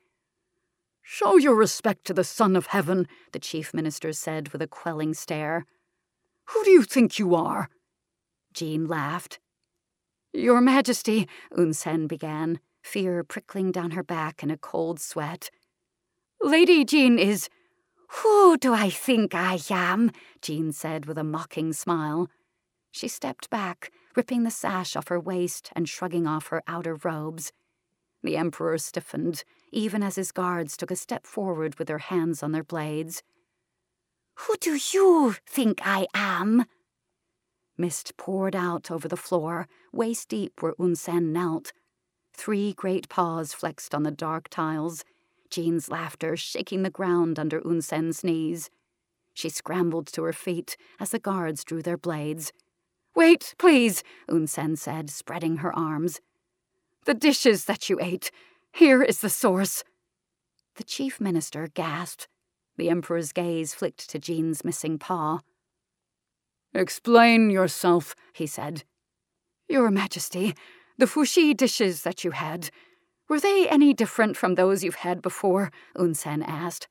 Show 1.03 1.37
your 1.37 1.55
respect 1.55 2.07
to 2.07 2.15
the 2.15 2.25
Son 2.25 2.57
of 2.57 2.69
Heaven, 2.69 3.07
the 3.33 3.39
Chief 3.39 3.75
Minister 3.75 4.15
said 4.15 4.49
with 4.49 4.63
a 4.63 4.67
quelling 4.67 5.13
stare. 5.13 5.67
Who 6.47 6.65
do 6.65 6.71
you 6.71 6.83
think 6.83 7.19
you 7.19 7.35
are? 7.35 7.69
Jean 8.55 8.87
laughed. 8.87 9.39
Your 10.33 10.63
Majesty, 10.63 11.29
Yun 11.55 11.75
San 11.75 12.07
began, 12.07 12.59
fear 12.83 13.23
prickling 13.23 13.71
down 13.71 13.91
her 13.91 14.03
back 14.03 14.43
in 14.43 14.51
a 14.51 14.57
cold 14.57 14.99
sweat. 14.99 15.51
Lady 16.43 16.85
Jean 16.85 17.19
is. 17.19 17.49
Who 18.23 18.57
do 18.57 18.73
I 18.73 18.91
think 18.91 19.35
I 19.35 19.59
am? 19.71 20.11
Jean 20.41 20.73
said 20.73 21.07
with 21.07 21.19
a 21.19 21.25
mocking 21.25 21.73
smile. 21.73 22.29
She 22.91 23.09
stepped 23.09 23.51
back, 23.51 23.91
ripping 24.15 24.45
the 24.45 24.51
sash 24.51 24.95
off 24.95 25.09
her 25.09 25.19
waist 25.19 25.71
and 25.75 25.89
shrugging 25.89 26.27
off 26.27 26.49
her 26.49 26.63
outer 26.69 26.97
robes. 27.03 27.53
The 28.23 28.37
Emperor 28.37 28.79
stiffened, 28.79 29.45
even 29.73 30.03
as 30.03 30.17
his 30.17 30.33
guards 30.33 30.77
took 30.77 30.91
a 30.91 30.97
step 30.97 31.27
forward 31.27 31.79
with 31.79 31.89
their 31.89 31.99
hands 31.99 32.43
on 32.43 32.53
their 32.53 32.63
blades. 32.63 33.23
Who 34.37 34.57
do 34.61 34.79
you 34.93 35.35
think 35.47 35.81
I 35.85 36.07
am? 36.15 36.65
Mist 37.77 38.17
poured 38.17 38.55
out 38.55 38.91
over 38.91 39.09
the 39.09 39.17
floor, 39.17 39.67
waist 39.93 40.29
deep 40.29 40.63
where 40.63 40.75
Yun 40.79 40.95
San 40.95 41.33
knelt. 41.33 41.73
Three 42.33 42.73
great 42.73 43.09
paws 43.09 43.53
flexed 43.53 43.95
on 43.95 44.05
the 44.05 44.11
dark 44.11 44.49
tiles, 44.49 45.05
Jean's 45.55 45.89
laughter 45.89 46.37
shaking 46.37 46.83
the 46.83 46.91
ground 46.91 47.39
under 47.39 47.63
Yun 47.65 47.81
San's 47.81 48.25
knees. 48.25 48.71
She 49.35 49.49
scrambled 49.49 50.09
to 50.09 50.25
her 50.25 50.33
feet 50.33 50.77
as 50.99 51.11
the 51.11 51.21
guards 51.21 51.63
drew 51.63 51.81
their 51.81 51.97
blades. 51.97 52.53
Wait, 53.15 53.55
please, 53.57 54.03
Yun 54.29 54.49
San 54.49 54.75
said, 54.75 55.11
spreading 55.11 55.59
her 55.59 55.73
arms. 55.73 56.21
The 57.07 57.15
dishes 57.15 57.67
that 57.67 57.89
you 57.89 58.01
ate. 58.01 58.33
Here 58.73 59.01
is 59.01 59.21
the 59.21 59.31
source. 59.31 59.85
The 60.75 60.83
chief 60.83 61.21
minister 61.21 61.69
gasped. 61.73 62.27
The 62.77 62.91
Emperor's 62.91 63.31
gaze 63.31 63.75
flicked 63.75 64.11
to 64.11 64.19
Jean's 64.19 64.65
missing 64.65 64.99
paw. 64.99 65.39
Explain 66.75 67.51
yourself, 67.51 68.17
he 68.33 68.49
said. 68.49 68.83
Your 69.69 69.93
Majesty, 69.93 70.57
the 70.99 71.07
fushi 71.07 71.57
dishes 71.57 72.03
that 72.03 72.25
you 72.25 72.33
had, 72.33 72.71
were 73.29 73.41
they 73.41 73.69
any 73.69 73.95
different 73.95 74.37
from 74.37 74.55
those 74.55 74.85
you've 74.85 74.97
had 74.97 75.23
before? 75.23 75.71
Yun 75.97 76.15
San 76.15 76.43
asked. 76.43 76.89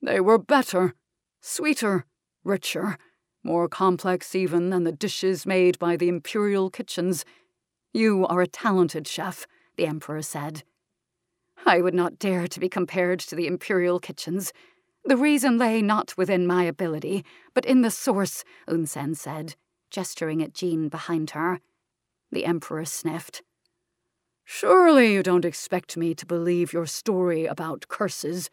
They 0.00 0.20
were 0.20 0.38
better, 0.38 0.94
sweeter, 1.40 2.06
richer, 2.44 2.96
more 3.42 3.68
complex 3.68 4.34
even 4.34 4.70
than 4.70 4.84
the 4.84 4.92
dishes 4.92 5.46
made 5.46 5.78
by 5.78 5.96
the 5.96 6.08
imperial 6.08 6.70
kitchens. 6.70 7.24
You 7.92 8.26
are 8.26 8.42
a 8.42 8.46
talented 8.46 9.08
chef, 9.08 9.46
the 9.76 9.86
Emperor 9.86 10.22
said. 10.22 10.62
I 11.66 11.80
would 11.80 11.94
not 11.94 12.18
dare 12.18 12.46
to 12.46 12.60
be 12.60 12.68
compared 12.68 13.18
to 13.20 13.34
the 13.34 13.46
imperial 13.46 13.98
kitchens. 13.98 14.52
The 15.04 15.16
reason 15.16 15.58
lay 15.58 15.82
not 15.82 16.16
within 16.16 16.46
my 16.46 16.64
ability, 16.64 17.24
but 17.54 17.64
in 17.64 17.82
the 17.82 17.90
source, 17.90 18.44
Yun 18.68 18.86
San 18.86 19.14
said, 19.14 19.56
gesturing 19.90 20.42
at 20.42 20.54
Jean 20.54 20.88
behind 20.88 21.30
her. 21.30 21.60
The 22.30 22.44
Emperor 22.44 22.84
sniffed. 22.84 23.42
Surely 24.50 25.12
you 25.12 25.22
don't 25.22 25.44
expect 25.44 25.98
me 25.98 26.14
to 26.14 26.24
believe 26.24 26.72
your 26.72 26.86
story 26.86 27.44
about 27.44 27.86
curses. 27.88 28.48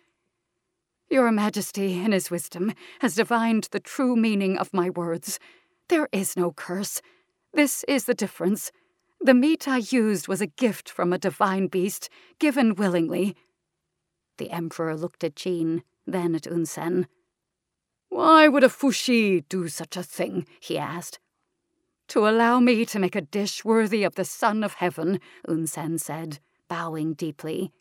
Your 1.10 1.32
Majesty, 1.32 1.94
in 2.04 2.12
his 2.12 2.30
wisdom, 2.30 2.74
has 3.00 3.16
divined 3.16 3.70
the 3.72 3.80
true 3.80 4.18
meaning 4.18 4.58
of 4.58 4.74
my 4.74 4.90
words. 4.90 5.40
There 5.88 6.10
is 6.12 6.36
no 6.36 6.52
curse. 6.52 7.02
This 7.54 7.86
is 7.86 8.04
the 8.04 8.14
difference. 8.14 8.74
The 9.22 9.34
meat 9.34 9.70
I 9.70 9.78
used 9.78 10.28
was 10.28 10.42
a 10.42 10.48
gift 10.48 10.90
from 10.90 11.14
a 11.14 11.18
divine 11.18 11.68
beast, 11.68 12.10
given 12.40 12.76
willingly. 12.76 13.34
The 14.38 14.52
Emperor 14.52 14.98
looked 14.98 15.24
at 15.24 15.38
Jean, 15.38 15.82
then 16.06 16.36
at 16.36 16.46
Yun 16.46 16.66
San. 16.66 17.08
Why 18.10 18.50
would 18.50 18.66
a 18.66 18.70
Fushi 18.70 19.46
do 19.48 19.70
such 19.70 19.96
a 19.96 20.04
thing? 20.04 20.46
he 20.60 20.78
asked. 20.78 21.20
To 22.10 22.28
allow 22.28 22.60
me 22.60 22.86
to 22.86 23.00
make 23.00 23.16
a 23.16 23.22
dish 23.22 23.66
worthy 23.66 24.04
of 24.04 24.16
the 24.16 24.26
Son 24.26 24.64
of 24.64 24.76
Heaven, 24.76 25.20
Yun 25.48 25.68
San 25.68 25.98
said, 25.98 26.40
bowing 26.70 27.14
deeply, 27.14 27.72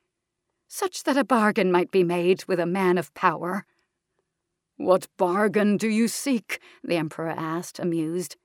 such 0.66 1.04
that 1.04 1.16
a 1.16 1.24
bargain 1.24 1.70
might 1.70 1.90
be 1.90 2.02
made 2.02 2.44
with 2.46 2.58
a 2.58 2.66
man 2.66 2.96
of 2.96 3.12
power. 3.14 3.64
What 4.76 5.08
bargain 5.16 5.76
do 5.76 5.88
you 5.88 6.08
seek? 6.08 6.58
the 6.82 6.96
Emperor 6.96 7.30
asked, 7.30 7.78
amused. 7.78 8.36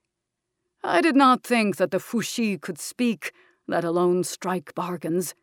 I 0.82 1.00
did 1.00 1.16
not 1.16 1.42
think 1.42 1.76
that 1.76 1.90
the 1.90 1.98
Fushi 1.98 2.60
could 2.60 2.78
speak, 2.78 3.32
let 3.66 3.84
alone 3.84 4.22
strike 4.24 4.74
bargains. 4.74 5.34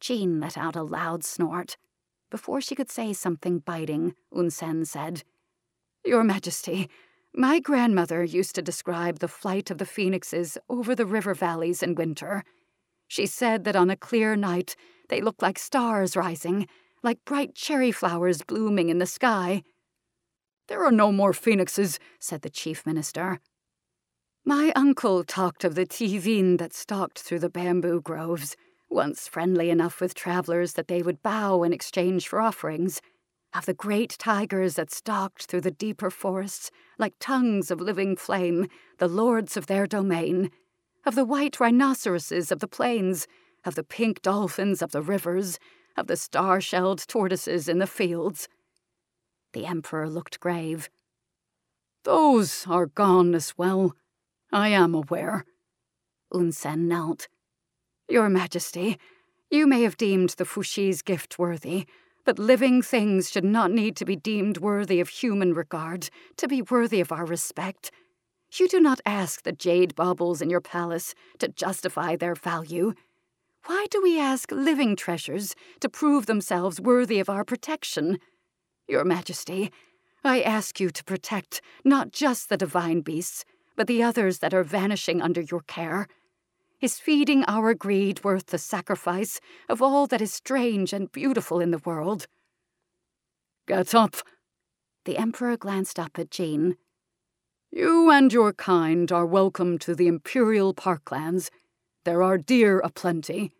Jean 0.00 0.40
let 0.40 0.56
out 0.56 0.76
a 0.76 0.82
loud 0.82 1.24
snort. 1.24 1.76
Before 2.30 2.60
she 2.60 2.74
could 2.74 2.90
say 2.90 3.12
something 3.12 3.58
biting, 3.58 4.14
Yun 4.32 4.50
San 4.50 4.84
said, 4.84 5.24
Your 6.04 6.24
Majesty, 6.24 6.88
my 7.34 7.60
grandmother 7.60 8.24
used 8.24 8.54
to 8.56 8.62
describe 8.62 9.18
the 9.18 9.28
flight 9.28 9.70
of 9.70 9.78
the 9.78 9.86
phoenixes 9.86 10.58
over 10.68 10.94
the 10.94 11.06
river 11.06 11.34
valleys 11.34 11.82
in 11.82 11.94
winter. 11.94 12.42
She 13.06 13.26
said 13.26 13.64
that 13.64 13.76
on 13.76 13.90
a 13.90 13.96
clear 13.96 14.36
night 14.36 14.76
they 15.08 15.20
looked 15.20 15.42
like 15.42 15.58
stars 15.58 16.16
rising, 16.16 16.66
like 17.02 17.24
bright 17.24 17.54
cherry 17.54 17.92
flowers 17.92 18.42
blooming 18.42 18.88
in 18.88 18.98
the 18.98 19.06
sky. 19.06 19.62
There 20.68 20.84
are 20.84 20.92
no 20.92 21.10
more 21.10 21.32
phoenixes, 21.32 21.98
said 22.18 22.42
the 22.42 22.50
chief 22.50 22.86
minister. 22.86 23.40
My 24.44 24.72
uncle 24.74 25.24
talked 25.24 25.64
of 25.64 25.74
the 25.74 25.86
tivin 25.86 26.58
that 26.58 26.72
stalked 26.72 27.18
through 27.18 27.40
the 27.40 27.50
bamboo 27.50 28.00
groves 28.00 28.56
once 28.88 29.28
friendly 29.28 29.70
enough 29.70 30.00
with 30.00 30.14
travelers 30.14 30.72
that 30.74 30.88
they 30.88 31.02
would 31.02 31.22
bow 31.22 31.62
in 31.62 31.72
exchange 31.72 32.26
for 32.26 32.40
offerings. 32.40 33.00
Of 33.52 33.66
the 33.66 33.74
great 33.74 34.16
tigers 34.18 34.74
that 34.74 34.92
stalked 34.92 35.46
through 35.46 35.62
the 35.62 35.72
deeper 35.72 36.10
forests 36.10 36.70
like 36.98 37.14
tongues 37.18 37.70
of 37.70 37.80
living 37.80 38.14
flame, 38.16 38.68
the 38.98 39.08
lords 39.08 39.56
of 39.56 39.66
their 39.66 39.86
domain, 39.86 40.50
of 41.04 41.16
the 41.16 41.24
white 41.24 41.58
rhinoceroses 41.58 42.52
of 42.52 42.60
the 42.60 42.68
plains, 42.68 43.26
of 43.64 43.74
the 43.74 43.82
pink 43.82 44.22
dolphins 44.22 44.82
of 44.82 44.92
the 44.92 45.02
rivers, 45.02 45.58
of 45.96 46.06
the 46.06 46.16
star 46.16 46.60
shelled 46.60 47.06
tortoises 47.08 47.68
in 47.68 47.78
the 47.78 47.86
fields. 47.86 48.48
The 49.52 49.66
Emperor 49.66 50.08
looked 50.08 50.38
grave. 50.38 50.88
Those 52.04 52.66
are 52.68 52.86
gone 52.86 53.34
as 53.34 53.58
well. 53.58 53.96
I 54.52 54.68
am 54.68 54.94
aware. 54.94 55.44
Yun 56.32 56.52
San 56.52 56.86
knelt. 56.86 57.28
Your 58.08 58.28
Majesty, 58.28 58.98
you 59.50 59.66
may 59.66 59.82
have 59.82 59.96
deemed 59.96 60.30
the 60.30 60.44
Fushi's 60.44 61.02
gift 61.02 61.38
worthy, 61.38 61.86
but 62.30 62.38
living 62.38 62.80
things 62.80 63.28
should 63.28 63.44
not 63.44 63.72
need 63.72 63.96
to 63.96 64.04
be 64.04 64.14
deemed 64.14 64.58
worthy 64.58 65.00
of 65.00 65.08
human 65.08 65.52
regard, 65.52 66.08
to 66.36 66.46
be 66.46 66.62
worthy 66.62 67.00
of 67.00 67.10
our 67.10 67.24
respect. 67.24 67.90
You 68.52 68.68
do 68.68 68.78
not 68.78 69.00
ask 69.04 69.42
the 69.42 69.50
jade 69.50 69.96
baubles 69.96 70.40
in 70.40 70.48
your 70.48 70.60
palace 70.60 71.12
to 71.40 71.48
justify 71.48 72.14
their 72.14 72.36
value. 72.36 72.94
Why 73.66 73.86
do 73.90 74.00
we 74.00 74.20
ask 74.20 74.52
living 74.52 74.94
treasures 74.94 75.56
to 75.80 75.88
prove 75.88 76.26
themselves 76.26 76.80
worthy 76.80 77.18
of 77.18 77.28
our 77.28 77.42
protection? 77.42 78.20
Your 78.86 79.02
Majesty, 79.02 79.72
I 80.22 80.40
ask 80.40 80.78
you 80.78 80.90
to 80.90 81.02
protect 81.02 81.60
not 81.84 82.12
just 82.12 82.48
the 82.48 82.56
divine 82.56 83.00
beasts, 83.00 83.44
but 83.74 83.88
the 83.88 84.04
others 84.04 84.38
that 84.38 84.54
are 84.54 84.62
vanishing 84.62 85.20
under 85.20 85.40
your 85.40 85.62
care. 85.62 86.06
Is 86.80 86.98
feeding 86.98 87.44
our 87.46 87.74
greed 87.74 88.24
worth 88.24 88.46
the 88.46 88.56
sacrifice 88.56 89.38
of 89.68 89.82
all 89.82 90.06
that 90.06 90.22
is 90.22 90.32
strange 90.32 90.94
and 90.94 91.12
beautiful 91.12 91.60
in 91.60 91.72
the 91.72 91.82
world? 91.84 92.26
Get 93.66 93.94
up! 93.94 94.16
The 95.04 95.18
Emperor 95.18 95.58
glanced 95.58 95.98
up 95.98 96.18
at 96.18 96.30
Jean. 96.30 96.78
You 97.70 98.10
and 98.10 98.32
your 98.32 98.54
kind 98.54 99.12
are 99.12 99.26
welcome 99.26 99.76
to 99.80 99.94
the 99.94 100.08
Imperial 100.08 100.72
Parklands. 100.72 101.50
There 102.04 102.22
are 102.22 102.38
deer 102.38 102.80
aplenty. 102.80 103.52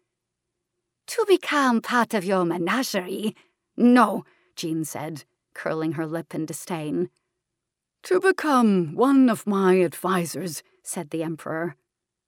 To 1.09 1.25
become 1.29 1.83
part 1.83 2.15
of 2.15 2.25
your 2.25 2.47
menagerie? 2.47 3.37
No, 3.77 4.25
Jean 4.57 4.83
said, 4.83 5.25
curling 5.53 5.93
her 5.93 6.07
lip 6.07 6.35
in 6.35 6.47
disdain. 6.47 7.11
To 8.05 8.19
become 8.19 8.95
one 8.95 9.29
of 9.29 9.47
my 9.47 9.83
advisers, 9.83 10.63
said 10.83 11.11
the 11.11 11.23
Emperor. 11.23 11.77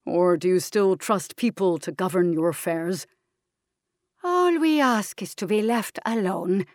Or 0.05 0.37
do 0.37 0.49
you 0.49 0.61
still 0.61 0.97
trust 0.97 1.37
people 1.37 1.79
to 1.79 1.93
govern 1.93 2.33
your 2.33 2.49
affairs? 2.49 3.07
All 4.25 4.59
we 4.59 4.81
ask 4.81 5.23
is 5.23 5.35
to 5.37 5.47
be 5.47 5.63
left 5.63 5.99
alone. 6.05 6.67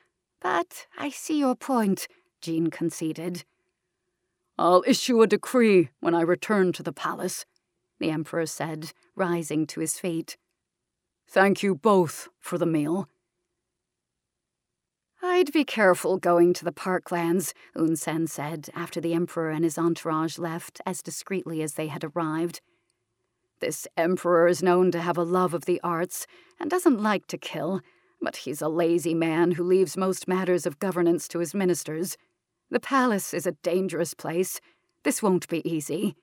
But 0.41 0.87
I 0.97 1.09
see 1.09 1.39
your 1.39 1.55
point, 1.55 2.07
Jean 2.41 2.69
conceded. 2.69 3.43
I'll 4.57 4.83
issue 4.87 5.21
a 5.21 5.27
decree 5.27 5.89
when 5.99 6.15
I 6.15 6.21
return 6.21 6.73
to 6.73 6.83
the 6.83 6.93
palace, 6.93 7.45
the 7.99 8.09
Emperor 8.09 8.45
said, 8.45 8.91
rising 9.15 9.67
to 9.67 9.79
his 9.79 9.99
feet. 9.99 10.37
Thank 11.27 11.61
you 11.61 11.75
both 11.75 12.29
for 12.39 12.57
the 12.57 12.65
meal. 12.65 13.09
I'd 15.21 15.51
be 15.51 15.65
careful 15.65 16.17
going 16.17 16.53
to 16.53 16.65
the 16.65 16.71
parklands, 16.71 17.53
Yun 17.75 17.95
San 17.95 18.27
said 18.27 18.69
after 18.73 19.01
the 19.01 19.13
Emperor 19.13 19.49
and 19.49 19.63
his 19.63 19.77
entourage 19.77 20.37
left 20.37 20.79
as 20.85 21.01
discreetly 21.01 21.61
as 21.61 21.73
they 21.73 21.87
had 21.87 22.03
arrived. 22.03 22.61
This 23.59 23.87
Emperor 23.97 24.47
is 24.47 24.61
known 24.61 24.91
to 24.91 24.99
have 24.99 25.17
a 25.17 25.23
love 25.23 25.53
of 25.53 25.65
the 25.65 25.81
arts 25.83 26.27
and 26.59 26.69
doesn't 26.69 27.01
like 27.01 27.25
to 27.27 27.37
kill, 27.37 27.81
but 28.21 28.37
he's 28.37 28.61
a 28.61 28.69
lazy 28.69 29.13
man 29.13 29.51
who 29.51 29.63
leaves 29.63 29.97
most 29.97 30.27
matters 30.27 30.65
of 30.65 30.79
governance 30.79 31.27
to 31.29 31.39
his 31.39 31.55
ministers. 31.55 32.17
The 32.69 32.79
palace 32.79 33.33
is 33.33 33.47
a 33.47 33.53
dangerous 33.63 34.13
place. 34.13 34.59
This 35.03 35.23
won't 35.23 35.47
be 35.47 35.67
easy. 35.67 36.15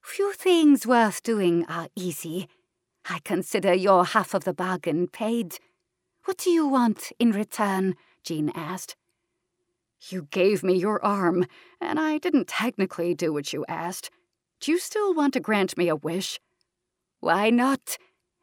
Few 0.00 0.32
things 0.32 0.86
worth 0.86 1.22
doing 1.22 1.64
are 1.66 1.88
easy. 1.94 2.48
I 3.08 3.20
consider 3.20 3.72
your 3.72 4.04
half 4.04 4.34
of 4.34 4.44
the 4.44 4.54
bargain 4.54 5.06
paid. 5.06 5.58
What 6.24 6.38
do 6.38 6.50
you 6.50 6.66
want 6.66 7.12
in 7.18 7.32
return? 7.32 7.94
Jean 8.24 8.50
asked. 8.54 8.96
You 10.08 10.26
gave 10.30 10.64
me 10.64 10.74
your 10.74 11.04
arm, 11.04 11.46
and 11.80 12.00
I 12.00 12.18
didn't 12.18 12.48
technically 12.48 13.14
do 13.14 13.32
what 13.32 13.52
you 13.52 13.64
asked. 13.68 14.10
Do 14.62 14.70
you 14.70 14.78
still 14.78 15.12
want 15.12 15.34
to 15.34 15.40
grant 15.40 15.76
me 15.76 15.88
a 15.88 15.96
wish? 15.96 16.38
Why 17.18 17.50
not? 17.50 17.98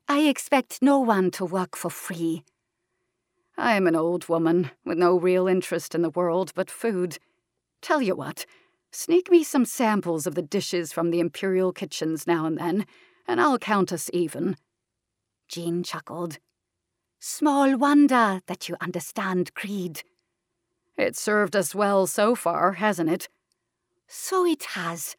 I 0.10 0.23
expect 0.23 0.82
no 0.82 0.99
one 0.99 1.32
to 1.32 1.45
work 1.45 1.77
for 1.77 1.89
free. 1.89 2.43
I'm 3.58 3.88
an 3.88 3.95
old 3.95 4.27
woman 4.27 4.71
with 4.84 4.97
no 4.97 5.17
real 5.17 5.47
interest 5.47 5.95
in 5.95 6.01
the 6.01 6.10
world 6.10 6.51
but 6.55 6.69
food. 6.69 7.19
Tell 7.82 8.01
you 8.01 8.17
what, 8.17 8.45
sneak 8.91 9.32
me 9.32 9.45
some 9.45 9.63
samples 9.63 10.27
of 10.27 10.36
the 10.36 10.41
dishes 10.41 10.91
from 10.91 11.10
the 11.10 11.21
imperial 11.21 11.71
kitchens 11.71 12.27
now 12.27 12.45
and 12.45 12.58
then, 12.58 12.86
and 13.25 13.39
I'll 13.39 13.58
count 13.58 13.93
us 13.93 14.10
even. 14.12 14.58
Jean 15.47 15.84
chuckled. 15.84 16.38
Small 17.21 17.77
wonder 17.77 18.41
that 18.45 18.67
you 18.67 18.75
understand 18.82 19.53
creed. 19.53 20.03
It 20.97 21.15
served 21.15 21.55
us 21.55 21.73
well 21.73 22.08
so 22.08 22.36
far, 22.36 22.73
hasn't 22.73 23.10
it? 23.10 23.29
So 24.05 24.45
it 24.45 24.63
has. 24.75 25.15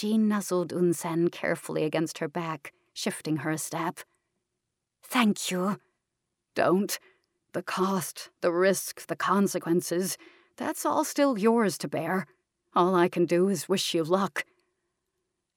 Jean 0.00 0.28
nuzzled 0.28 0.72
Yun 0.72 0.94
San 0.94 1.28
carefully 1.28 1.84
against 1.84 2.20
her 2.20 2.28
back, 2.28 2.72
shifting 2.94 3.36
her 3.36 3.50
a 3.50 3.58
step. 3.58 4.00
Thank 5.02 5.50
you. 5.50 5.78
Don't. 6.54 6.98
The 7.52 7.62
cost, 7.62 8.30
the 8.40 8.50
risk, 8.50 9.08
the 9.08 9.14
consequences, 9.14 10.16
that's 10.56 10.86
all 10.86 11.04
still 11.04 11.38
yours 11.38 11.76
to 11.76 11.86
bear. 11.86 12.26
All 12.74 12.94
I 12.94 13.10
can 13.10 13.26
do 13.26 13.50
is 13.50 13.68
wish 13.68 13.92
you 13.92 14.02
luck. 14.02 14.46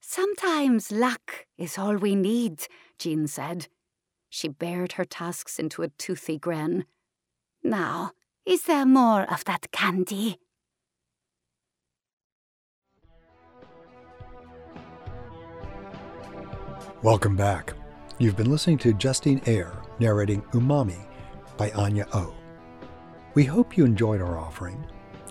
Sometimes 0.01 0.91
luck 0.91 1.45
is 1.58 1.77
all 1.77 1.95
we 1.95 2.13
need, 2.13 2.67
Jean 2.99 3.27
said. 3.27 3.69
She 4.27 4.49
bared 4.49 4.93
her 4.93 5.06
tusks 5.06 5.58
into 5.58 5.84
a 5.84 5.89
toothy 5.97 6.38
grin. 6.38 6.84
Now, 7.63 8.12
is 8.45 8.63
there 8.63 8.86
more 8.86 9.21
of 9.21 9.45
that 9.45 9.71
candy? 9.71 10.38
Welcome 17.03 17.35
back. 17.35 17.73
You've 18.17 18.37
been 18.37 18.49
listening 18.49 18.77
to 18.77 18.93
Justine 18.93 19.41
Eyre 19.45 19.73
narrating 19.99 20.41
Umami 20.53 21.05
by 21.57 21.69
Anya 21.71 22.07
Ow. 22.15 22.33
We 23.33 23.43
hope 23.43 23.75
you 23.75 23.83
enjoyed 23.83 24.21
our 24.21 24.37
offering. 24.37 24.85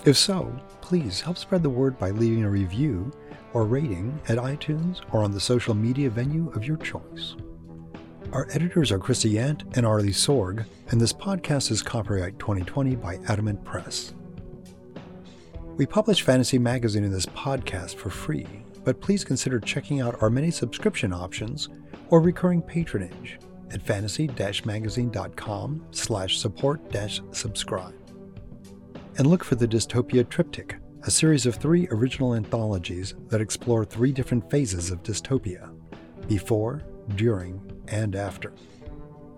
If 0.04 0.18
so, 0.18 0.54
please 0.82 1.22
help 1.22 1.38
spread 1.38 1.62
the 1.62 1.70
word 1.70 1.98
by 1.98 2.10
leaving 2.10 2.44
a 2.44 2.50
review 2.50 3.10
or 3.54 3.64
rating 3.64 4.20
at 4.28 4.36
iTunes 4.36 5.00
or 5.12 5.24
on 5.24 5.30
the 5.32 5.40
social 5.40 5.72
media 5.72 6.10
venue 6.10 6.50
of 6.50 6.62
your 6.62 6.76
choice. 6.76 7.36
Our 8.32 8.48
editors 8.50 8.92
are 8.92 8.98
Christie 8.98 9.32
Yant 9.32 9.74
and 9.74 9.86
Arley 9.86 10.10
Sorg, 10.10 10.66
and 10.90 11.00
this 11.00 11.14
podcast 11.14 11.70
is 11.70 11.80
copyright 11.80 12.38
2020 12.38 12.96
by 12.96 13.18
Adamant 13.28 13.64
Press. 13.64 14.12
We 15.78 15.86
publish 15.86 16.20
Fantasy 16.20 16.58
Magazine 16.58 17.02
in 17.04 17.12
this 17.12 17.24
podcast 17.24 17.94
for 17.94 18.10
free, 18.10 18.62
but 18.84 19.00
please 19.00 19.24
consider 19.24 19.60
checking 19.60 20.00
out 20.00 20.22
our 20.22 20.30
many 20.30 20.50
subscription 20.50 21.12
options 21.12 21.68
or 22.08 22.20
recurring 22.20 22.62
patronage 22.62 23.38
at 23.70 23.82
fantasy-magazine.com 23.82 25.86
slash 25.90 26.38
support-subscribe. 26.38 27.94
And 29.18 29.26
look 29.26 29.44
for 29.44 29.56
the 29.56 29.68
Dystopia 29.68 30.28
Triptych, 30.28 30.76
a 31.04 31.10
series 31.10 31.46
of 31.46 31.56
three 31.56 31.88
original 31.90 32.34
anthologies 32.34 33.14
that 33.28 33.40
explore 33.40 33.84
three 33.84 34.12
different 34.12 34.50
phases 34.50 34.90
of 34.90 35.02
dystopia 35.02 35.74
before, 36.28 36.82
during, 37.16 37.60
and 37.88 38.14
after. 38.14 38.52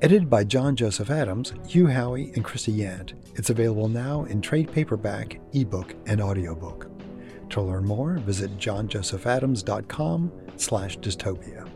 Edited 0.02 0.28
by 0.28 0.44
John 0.44 0.76
Joseph 0.76 1.10
Adams, 1.10 1.54
Hugh 1.66 1.86
Howey, 1.86 2.34
and 2.34 2.44
Christie 2.44 2.78
Yant, 2.78 3.14
it's 3.36 3.50
available 3.50 3.88
now 3.88 4.24
in 4.24 4.42
trade 4.42 4.70
paperback, 4.70 5.40
ebook, 5.54 5.94
and 6.06 6.20
audiobook. 6.20 6.93
To 7.50 7.62
learn 7.62 7.84
more, 7.84 8.14
visit 8.14 8.56
johnjosephadams.com 8.58 10.32
slash 10.56 10.98
dystopia. 10.98 11.68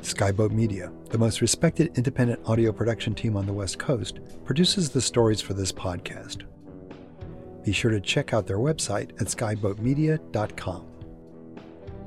Skyboat 0.00 0.50
Media, 0.50 0.92
the 1.10 1.18
most 1.18 1.40
respected 1.40 1.96
independent 1.96 2.40
audio 2.46 2.72
production 2.72 3.14
team 3.14 3.36
on 3.36 3.46
the 3.46 3.52
West 3.52 3.78
Coast, 3.78 4.20
produces 4.44 4.90
the 4.90 5.00
stories 5.00 5.40
for 5.40 5.54
this 5.54 5.72
podcast. 5.72 6.42
Be 7.64 7.72
sure 7.72 7.90
to 7.90 8.00
check 8.00 8.34
out 8.34 8.46
their 8.46 8.58
website 8.58 9.12
at 9.20 9.28
skyboatmedia.com. 9.28 10.86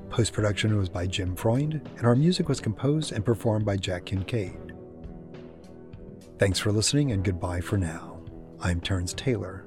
Post 0.10 0.34
production 0.34 0.78
was 0.78 0.90
by 0.90 1.08
Jim 1.08 1.36
Freund, 1.36 1.82
and 1.98 2.06
our 2.06 2.16
music 2.16 2.48
was 2.48 2.62
composed 2.62 3.12
and 3.12 3.26
performed 3.26 3.66
by 3.66 3.76
Jack 3.76 4.06
Kincaid. 4.06 4.74
Thanks 6.38 6.60
for 6.60 6.72
listening, 6.72 7.12
and 7.12 7.24
goodbye 7.24 7.62
for 7.62 7.78
now. 7.78 8.22
I'm 8.62 8.80
Terence 8.80 9.14
Taylor, 9.14 9.67